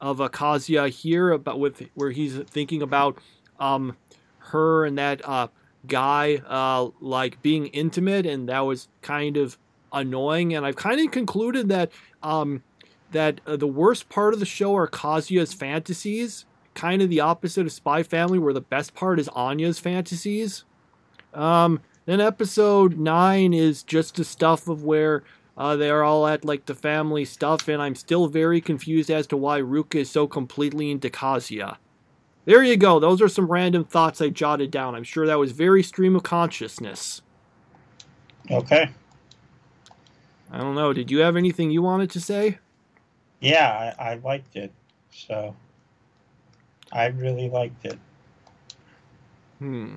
of 0.00 0.18
Kazuya 0.18 0.88
here 0.88 1.32
about 1.32 1.58
with 1.58 1.82
where 1.94 2.12
he's 2.12 2.38
thinking 2.38 2.82
about 2.82 3.18
um 3.58 3.96
her 4.38 4.84
and 4.84 4.96
that 4.96 5.28
uh 5.28 5.48
guy 5.86 6.36
uh 6.46 6.88
like 7.00 7.40
being 7.42 7.66
intimate 7.68 8.26
and 8.26 8.48
that 8.48 8.60
was 8.60 8.88
kind 9.02 9.36
of 9.36 9.58
annoying. 9.92 10.54
And 10.54 10.64
I've 10.66 10.76
kind 10.76 11.00
of 11.00 11.10
concluded 11.10 11.68
that 11.68 11.92
um 12.22 12.62
that 13.12 13.40
uh, 13.46 13.56
the 13.56 13.66
worst 13.66 14.08
part 14.08 14.34
of 14.34 14.40
the 14.40 14.46
show 14.46 14.76
are 14.76 14.88
Kazuya's 14.88 15.54
fantasies. 15.54 16.44
Kind 16.74 17.02
of 17.02 17.08
the 17.08 17.20
opposite 17.20 17.66
of 17.66 17.72
Spy 17.72 18.02
Family 18.02 18.38
where 18.38 18.52
the 18.52 18.60
best 18.60 18.94
part 18.94 19.20
is 19.20 19.28
Anya's 19.28 19.78
fantasies. 19.78 20.64
Um 21.32 21.80
then 22.06 22.20
episode 22.20 22.98
9 22.98 23.54
is 23.54 23.82
just 23.82 24.16
the 24.16 24.24
stuff 24.24 24.68
of 24.68 24.84
where 24.84 25.22
uh, 25.56 25.76
they're 25.76 26.02
all 26.02 26.26
at 26.26 26.44
like 26.44 26.66
the 26.66 26.74
family 26.74 27.24
stuff, 27.24 27.68
and 27.68 27.80
I'm 27.80 27.94
still 27.94 28.26
very 28.26 28.60
confused 28.60 29.10
as 29.10 29.26
to 29.28 29.36
why 29.36 29.60
Ruka 29.60 29.96
is 29.96 30.10
so 30.10 30.26
completely 30.26 30.90
into 30.90 31.10
Kazuya. 31.10 31.76
There 32.44 32.62
you 32.62 32.76
go. 32.76 32.98
Those 32.98 33.22
are 33.22 33.28
some 33.28 33.50
random 33.50 33.84
thoughts 33.84 34.20
I 34.20 34.28
jotted 34.28 34.70
down. 34.70 34.94
I'm 34.94 35.04
sure 35.04 35.26
that 35.26 35.38
was 35.38 35.52
very 35.52 35.82
stream 35.82 36.14
of 36.14 36.22
consciousness. 36.22 37.22
Okay. 38.50 38.90
I 40.50 40.58
don't 40.58 40.74
know. 40.74 40.92
Did 40.92 41.10
you 41.10 41.20
have 41.20 41.36
anything 41.36 41.70
you 41.70 41.82
wanted 41.82 42.10
to 42.10 42.20
say? 42.20 42.58
Yeah, 43.40 43.94
I, 43.98 44.12
I 44.12 44.14
liked 44.16 44.56
it. 44.56 44.72
So 45.10 45.56
I 46.92 47.06
really 47.06 47.48
liked 47.48 47.84
it. 47.86 47.98
Hmm. 49.58 49.96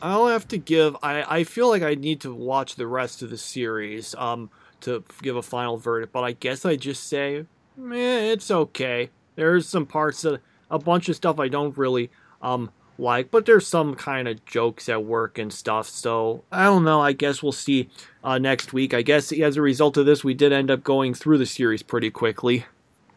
I'll 0.00 0.28
have 0.28 0.46
to 0.48 0.58
give. 0.58 0.96
I, 1.02 1.38
I 1.40 1.44
feel 1.44 1.68
like 1.68 1.82
I 1.82 1.94
need 1.94 2.20
to 2.20 2.34
watch 2.34 2.76
the 2.76 2.86
rest 2.86 3.22
of 3.22 3.30
the 3.30 3.38
series 3.38 4.14
um 4.16 4.50
to 4.82 5.02
give 5.22 5.34
a 5.34 5.42
final 5.42 5.78
verdict, 5.78 6.12
but 6.12 6.24
I 6.24 6.32
guess 6.32 6.64
I 6.66 6.76
just 6.76 7.04
say, 7.04 7.38
eh, 7.38 8.32
it's 8.32 8.50
okay. 8.50 9.08
There's 9.34 9.66
some 9.66 9.86
parts 9.86 10.22
that 10.22 10.40
a 10.70 10.78
bunch 10.78 11.08
of 11.08 11.16
stuff 11.16 11.38
I 11.38 11.48
don't 11.48 11.76
really 11.76 12.10
um 12.42 12.70
like, 12.98 13.30
but 13.30 13.46
there's 13.46 13.66
some 13.66 13.94
kind 13.94 14.28
of 14.28 14.44
jokes 14.44 14.88
at 14.88 15.04
work 15.04 15.38
and 15.38 15.52
stuff. 15.52 15.88
So 15.88 16.44
I 16.52 16.64
don't 16.64 16.84
know. 16.84 17.00
I 17.00 17.12
guess 17.12 17.42
we'll 17.42 17.52
see 17.52 17.88
uh, 18.22 18.38
next 18.38 18.72
week. 18.72 18.94
I 18.94 19.02
guess 19.02 19.32
as 19.32 19.56
a 19.56 19.62
result 19.62 19.96
of 19.96 20.06
this, 20.06 20.22
we 20.22 20.34
did 20.34 20.52
end 20.52 20.70
up 20.70 20.84
going 20.84 21.14
through 21.14 21.38
the 21.38 21.46
series 21.46 21.82
pretty 21.82 22.10
quickly. 22.10 22.66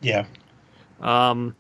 Yeah. 0.02 0.26
Um, 1.00 1.56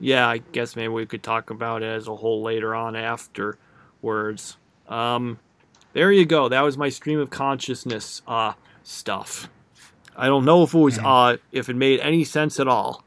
yeah, 0.00 0.28
I 0.28 0.38
guess 0.38 0.74
maybe 0.74 0.88
we 0.88 1.06
could 1.06 1.22
talk 1.22 1.50
about 1.50 1.82
it 1.82 1.86
as 1.86 2.08
a 2.08 2.16
whole 2.16 2.42
later 2.42 2.74
on 2.74 2.96
afterwards. 2.96 4.56
Um, 4.88 5.38
there 5.92 6.10
you 6.10 6.24
go. 6.24 6.48
That 6.48 6.62
was 6.62 6.76
my 6.76 6.88
stream 6.88 7.20
of 7.20 7.30
consciousness 7.30 8.22
uh, 8.26 8.54
stuff. 8.82 9.48
I 10.16 10.26
don't 10.26 10.44
know 10.44 10.64
if 10.64 10.74
it 10.74 10.78
was 10.78 10.98
uh, 10.98 11.36
if 11.52 11.68
it 11.68 11.76
made 11.76 12.00
any 12.00 12.24
sense 12.24 12.58
at 12.58 12.66
all. 12.66 13.04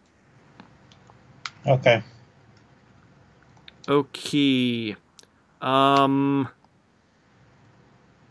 Okay. 1.65 2.03
Okay. 3.87 4.95
Um. 5.61 6.47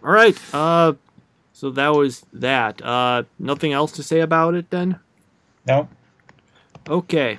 All 0.03 0.11
right. 0.11 0.37
Uh. 0.55 0.95
So 1.53 1.71
that 1.71 1.89
was 1.89 2.25
that. 2.33 2.83
Uh. 2.83 3.25
Nothing 3.39 3.73
else 3.73 3.93
to 3.93 4.03
say 4.03 4.21
about 4.21 4.55
it 4.55 4.71
then. 4.71 4.99
No. 5.67 5.89
Okay. 6.89 7.39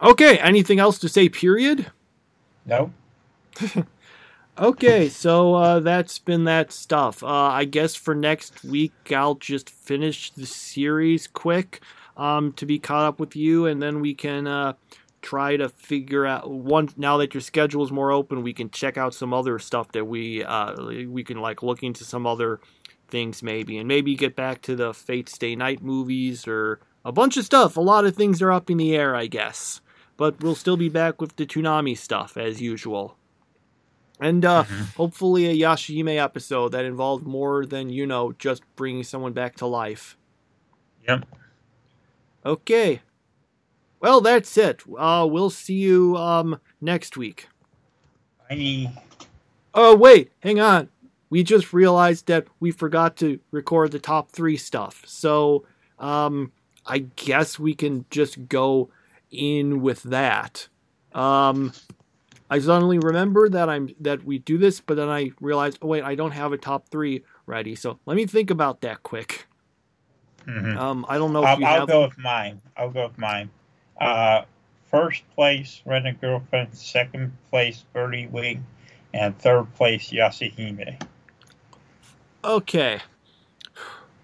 Okay. 0.00 0.38
Anything 0.38 0.78
else 0.78 0.98
to 1.00 1.08
say? 1.08 1.28
Period. 1.28 1.90
No. 2.66 2.92
Okay, 4.60 5.08
so 5.08 5.54
uh, 5.54 5.80
that's 5.80 6.18
been 6.18 6.44
that 6.44 6.70
stuff. 6.70 7.22
Uh, 7.22 7.26
I 7.26 7.64
guess 7.64 7.94
for 7.94 8.14
next 8.14 8.62
week, 8.62 8.92
I'll 9.10 9.36
just 9.36 9.70
finish 9.70 10.32
the 10.32 10.44
series 10.44 11.26
quick 11.26 11.80
um, 12.18 12.52
to 12.54 12.66
be 12.66 12.78
caught 12.78 13.06
up 13.06 13.18
with 13.18 13.34
you, 13.34 13.64
and 13.64 13.80
then 13.82 14.00
we 14.02 14.12
can 14.12 14.46
uh, 14.46 14.74
try 15.22 15.56
to 15.56 15.68
figure 15.68 16.26
out 16.26 16.50
one. 16.50 16.88
Now 16.96 17.16
that 17.18 17.34
your 17.34 17.40
schedule 17.40 17.84
is 17.84 17.90
more 17.92 18.10
open, 18.12 18.42
we 18.42 18.52
can 18.52 18.70
check 18.70 18.96
out 18.96 19.14
some 19.14 19.34
other 19.34 19.58
stuff 19.58 19.92
that 19.92 20.06
we 20.06 20.42
uh, 20.44 20.74
we 21.08 21.22
can 21.24 21.38
like 21.40 21.62
look 21.62 21.82
into 21.82 22.04
some 22.04 22.26
other 22.26 22.60
things 23.08 23.42
maybe, 23.42 23.76
and 23.78 23.88
maybe 23.88 24.14
get 24.14 24.36
back 24.36 24.62
to 24.62 24.76
the 24.76 24.94
Fate 24.94 25.28
Stay 25.28 25.56
Night 25.56 25.82
movies 25.82 26.46
or 26.46 26.80
a 27.04 27.12
bunch 27.12 27.36
of 27.36 27.44
stuff. 27.44 27.76
A 27.76 27.80
lot 27.80 28.04
of 28.04 28.14
things 28.14 28.40
are 28.40 28.52
up 28.52 28.70
in 28.70 28.76
the 28.78 28.94
air, 28.94 29.16
I 29.16 29.26
guess, 29.26 29.80
but 30.16 30.40
we'll 30.42 30.54
still 30.54 30.76
be 30.76 30.88
back 30.88 31.20
with 31.20 31.36
the 31.36 31.46
Toonami 31.46 31.96
stuff 31.98 32.36
as 32.36 32.60
usual. 32.62 33.16
And 34.20 34.44
uh, 34.44 34.64
Mhm. 34.64 34.94
hopefully 34.96 35.46
a 35.46 35.54
Yashahime 35.66 36.16
episode 36.22 36.72
that 36.72 36.84
involved 36.84 37.26
more 37.26 37.64
than, 37.64 37.88
you 37.88 38.06
know, 38.06 38.32
just 38.32 38.62
bringing 38.76 39.02
someone 39.02 39.32
back 39.32 39.56
to 39.56 39.66
life. 39.66 40.16
Yep. 41.08 41.24
Okay. 42.44 43.00
Well, 44.00 44.20
that's 44.20 44.56
it. 44.56 44.82
Uh, 44.98 45.26
we'll 45.30 45.50
see 45.50 45.74
you 45.74 46.16
um, 46.16 46.58
next 46.80 47.16
week. 47.16 47.48
I 48.48 48.54
Oh, 49.74 49.94
wait, 49.94 50.32
hang 50.42 50.58
on. 50.58 50.88
We 51.28 51.44
just 51.44 51.72
realized 51.72 52.26
that 52.26 52.46
we 52.58 52.72
forgot 52.72 53.16
to 53.18 53.38
record 53.52 53.92
the 53.92 54.00
top 54.00 54.30
three 54.30 54.56
stuff. 54.56 55.04
So 55.06 55.64
um, 55.98 56.50
I 56.84 57.00
guess 57.16 57.58
we 57.58 57.74
can 57.74 58.04
just 58.10 58.48
go 58.48 58.90
in 59.30 59.80
with 59.80 60.02
that. 60.04 60.66
Um, 61.12 61.72
I 62.50 62.58
suddenly 62.58 62.98
remember 62.98 63.48
that 63.48 63.68
I'm 63.68 63.94
that 64.00 64.24
we 64.24 64.38
do 64.38 64.58
this, 64.58 64.80
but 64.80 64.96
then 64.96 65.08
I 65.08 65.30
realized, 65.40 65.78
oh 65.82 65.88
wait, 65.88 66.02
I 66.02 66.16
don't 66.16 66.32
have 66.32 66.52
a 66.52 66.58
top 66.58 66.88
three 66.88 67.22
ready. 67.46 67.76
So 67.76 68.00
let 68.06 68.16
me 68.16 68.26
think 68.26 68.50
about 68.50 68.80
that 68.80 69.04
quick. 69.04 69.46
mhm. 70.46 70.76
Um, 70.76 71.06
I 71.08 71.16
don't 71.18 71.32
know 71.32 71.42
if 71.44 71.48
I'll, 71.48 71.64
I'll 71.64 71.78
have. 71.80 71.88
go 71.88 72.02
with 72.02 72.18
mine. 72.18 72.60
I'll 72.76 72.90
go 72.90 73.06
with 73.06 73.18
mine. 73.18 73.50
Uh, 74.00 74.44
first 74.90 75.22
place, 75.34 75.82
Rent 75.84 76.06
a 76.06 76.12
Girlfriend. 76.12 76.74
Second 76.74 77.32
place, 77.50 77.84
Birdie 77.92 78.26
Wing. 78.26 78.64
And 79.12 79.38
third 79.38 79.72
place, 79.74 80.10
Yashahime. 80.10 81.00
Okay. 82.44 83.00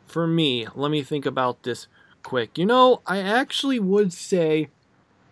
For 0.07 0.27
me, 0.27 0.67
let 0.75 0.91
me 0.91 1.03
think 1.03 1.27
about 1.27 1.63
this 1.65 1.89
quick. 2.23 2.57
You 2.57 2.67
know, 2.67 3.03
I 3.07 3.19
actually 3.19 3.79
would 3.79 4.13
say, 4.13 4.69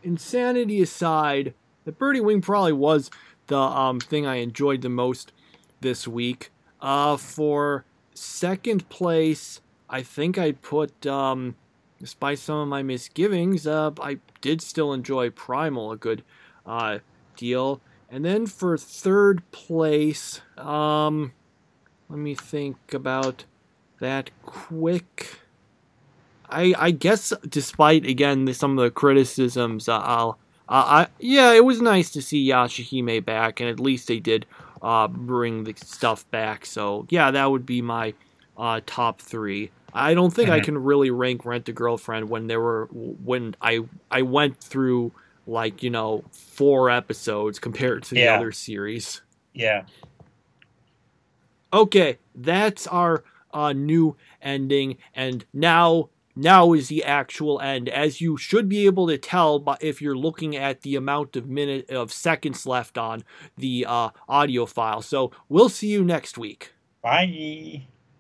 insanity 0.03 0.83
aside, 0.83 1.55
that 1.85 1.99
Birdie 1.99 2.21
Wing 2.21 2.41
probably 2.41 2.73
was 2.73 3.11
the 3.47 3.59
um, 3.59 4.01
thing 4.01 4.27
I 4.27 4.37
enjoyed 4.37 4.83
the 4.83 4.89
most 4.89 5.33
this 5.81 6.07
week. 6.07 6.51
Uh, 6.81 7.17
for 7.17 7.85
second 8.13 8.89
place, 8.89 9.61
I 9.89 10.03
think 10.03 10.37
I'd 10.37 10.61
put, 10.61 11.07
um, 11.07 11.57
despite 12.05 12.39
some 12.39 12.59
of 12.59 12.69
my 12.69 12.83
misgivings, 12.83 13.67
uh, 13.67 13.91
I 13.99 14.19
did 14.43 14.61
still 14.61 14.93
enjoy 14.93 15.31
Primal 15.31 15.91
a 15.91 15.97
good 15.97 16.23
uh, 16.67 16.99
deal. 17.35 17.81
And 18.11 18.23
then 18.23 18.45
for 18.45 18.77
third 18.77 19.41
place, 19.53 20.43
um, 20.59 21.33
let 22.11 22.19
me 22.19 22.35
think 22.35 22.77
about 22.93 23.47
that 24.01 24.31
quick. 24.43 25.39
I 26.51 26.75
I 26.77 26.91
guess 26.91 27.33
despite 27.49 28.05
again 28.05 28.53
some 28.53 28.79
of 28.79 28.85
the 28.85 28.91
criticisms, 28.91 29.89
uh, 29.89 29.99
I'll 29.99 30.39
uh, 30.69 31.07
I 31.07 31.07
yeah 31.19 31.55
it 31.55 31.65
was 31.65 31.81
nice 31.81 32.11
to 32.11 32.21
see 32.21 32.47
Yashahime 32.47 33.25
back, 33.25 33.61
and 33.61 33.71
at 33.71 33.81
least 33.81 34.09
they 34.09 34.21
did 34.21 34.45
uh, 34.83 35.09
bring 35.09 35.65
the 35.65 35.73
stuff 35.77 36.31
back. 36.31 36.67
So 36.67 37.07
yeah, 37.09 37.31
that 37.31 37.51
would 37.51 37.65
be 37.65 37.81
my 37.81 38.13
uh, 38.59 38.83
top 38.85 39.23
three. 39.23 39.71
I 39.95 40.15
don't 40.15 40.33
think 40.35 40.51
I 40.51 40.61
Mhm. 40.61 40.65
can 40.65 40.79
really 40.79 41.11
rank 41.11 41.45
Rent 41.45 41.69
a 41.69 41.73
Girlfriend 41.73 42.29
when 42.29 42.47
there 42.49 42.61
were 42.61 42.89
when 42.93 43.55
I 43.61 43.81
I 44.11 44.23
went 44.23 44.59
through 44.59 45.13
like 45.47 45.83
you 45.83 45.91
know 45.91 46.25
four 46.33 46.91
episodes 46.91 47.59
compared 47.59 48.03
to 48.05 48.15
the 48.15 48.23
Yeah. 48.23 48.37
other 48.37 48.51
series. 48.53 49.23
Yeah. 49.53 49.85
Okay, 51.73 52.19
that's 52.35 52.87
our 52.87 53.25
uh, 53.53 53.73
new 53.73 54.17
ending, 54.43 54.97
and 55.15 55.45
now 55.53 56.09
now 56.37 56.73
is 56.73 56.89
the 56.89 57.05
actual 57.05 57.61
end, 57.61 57.89
as 57.89 58.21
you 58.21 58.37
should 58.37 58.69
be 58.69 58.87
able 58.87 59.07
to 59.07 59.17
tell 59.19 59.59
by 59.61 59.77
if 59.81 60.03
you're 60.03 60.17
looking 60.17 60.57
at 60.57 60.81
the 60.83 60.97
amount 60.97 61.37
of 61.37 61.47
minute 61.49 61.89
of 61.91 62.13
seconds 62.13 62.67
left 62.67 62.99
on 62.99 63.23
the 63.57 63.85
uh, 63.89 64.11
audio 64.29 64.67
file. 64.67 65.03
So 65.03 65.31
we'll 65.49 65.69
see 65.69 65.89
you 65.89 66.03
next 66.05 66.37
week. 66.37 66.73
Bye. 67.03 67.87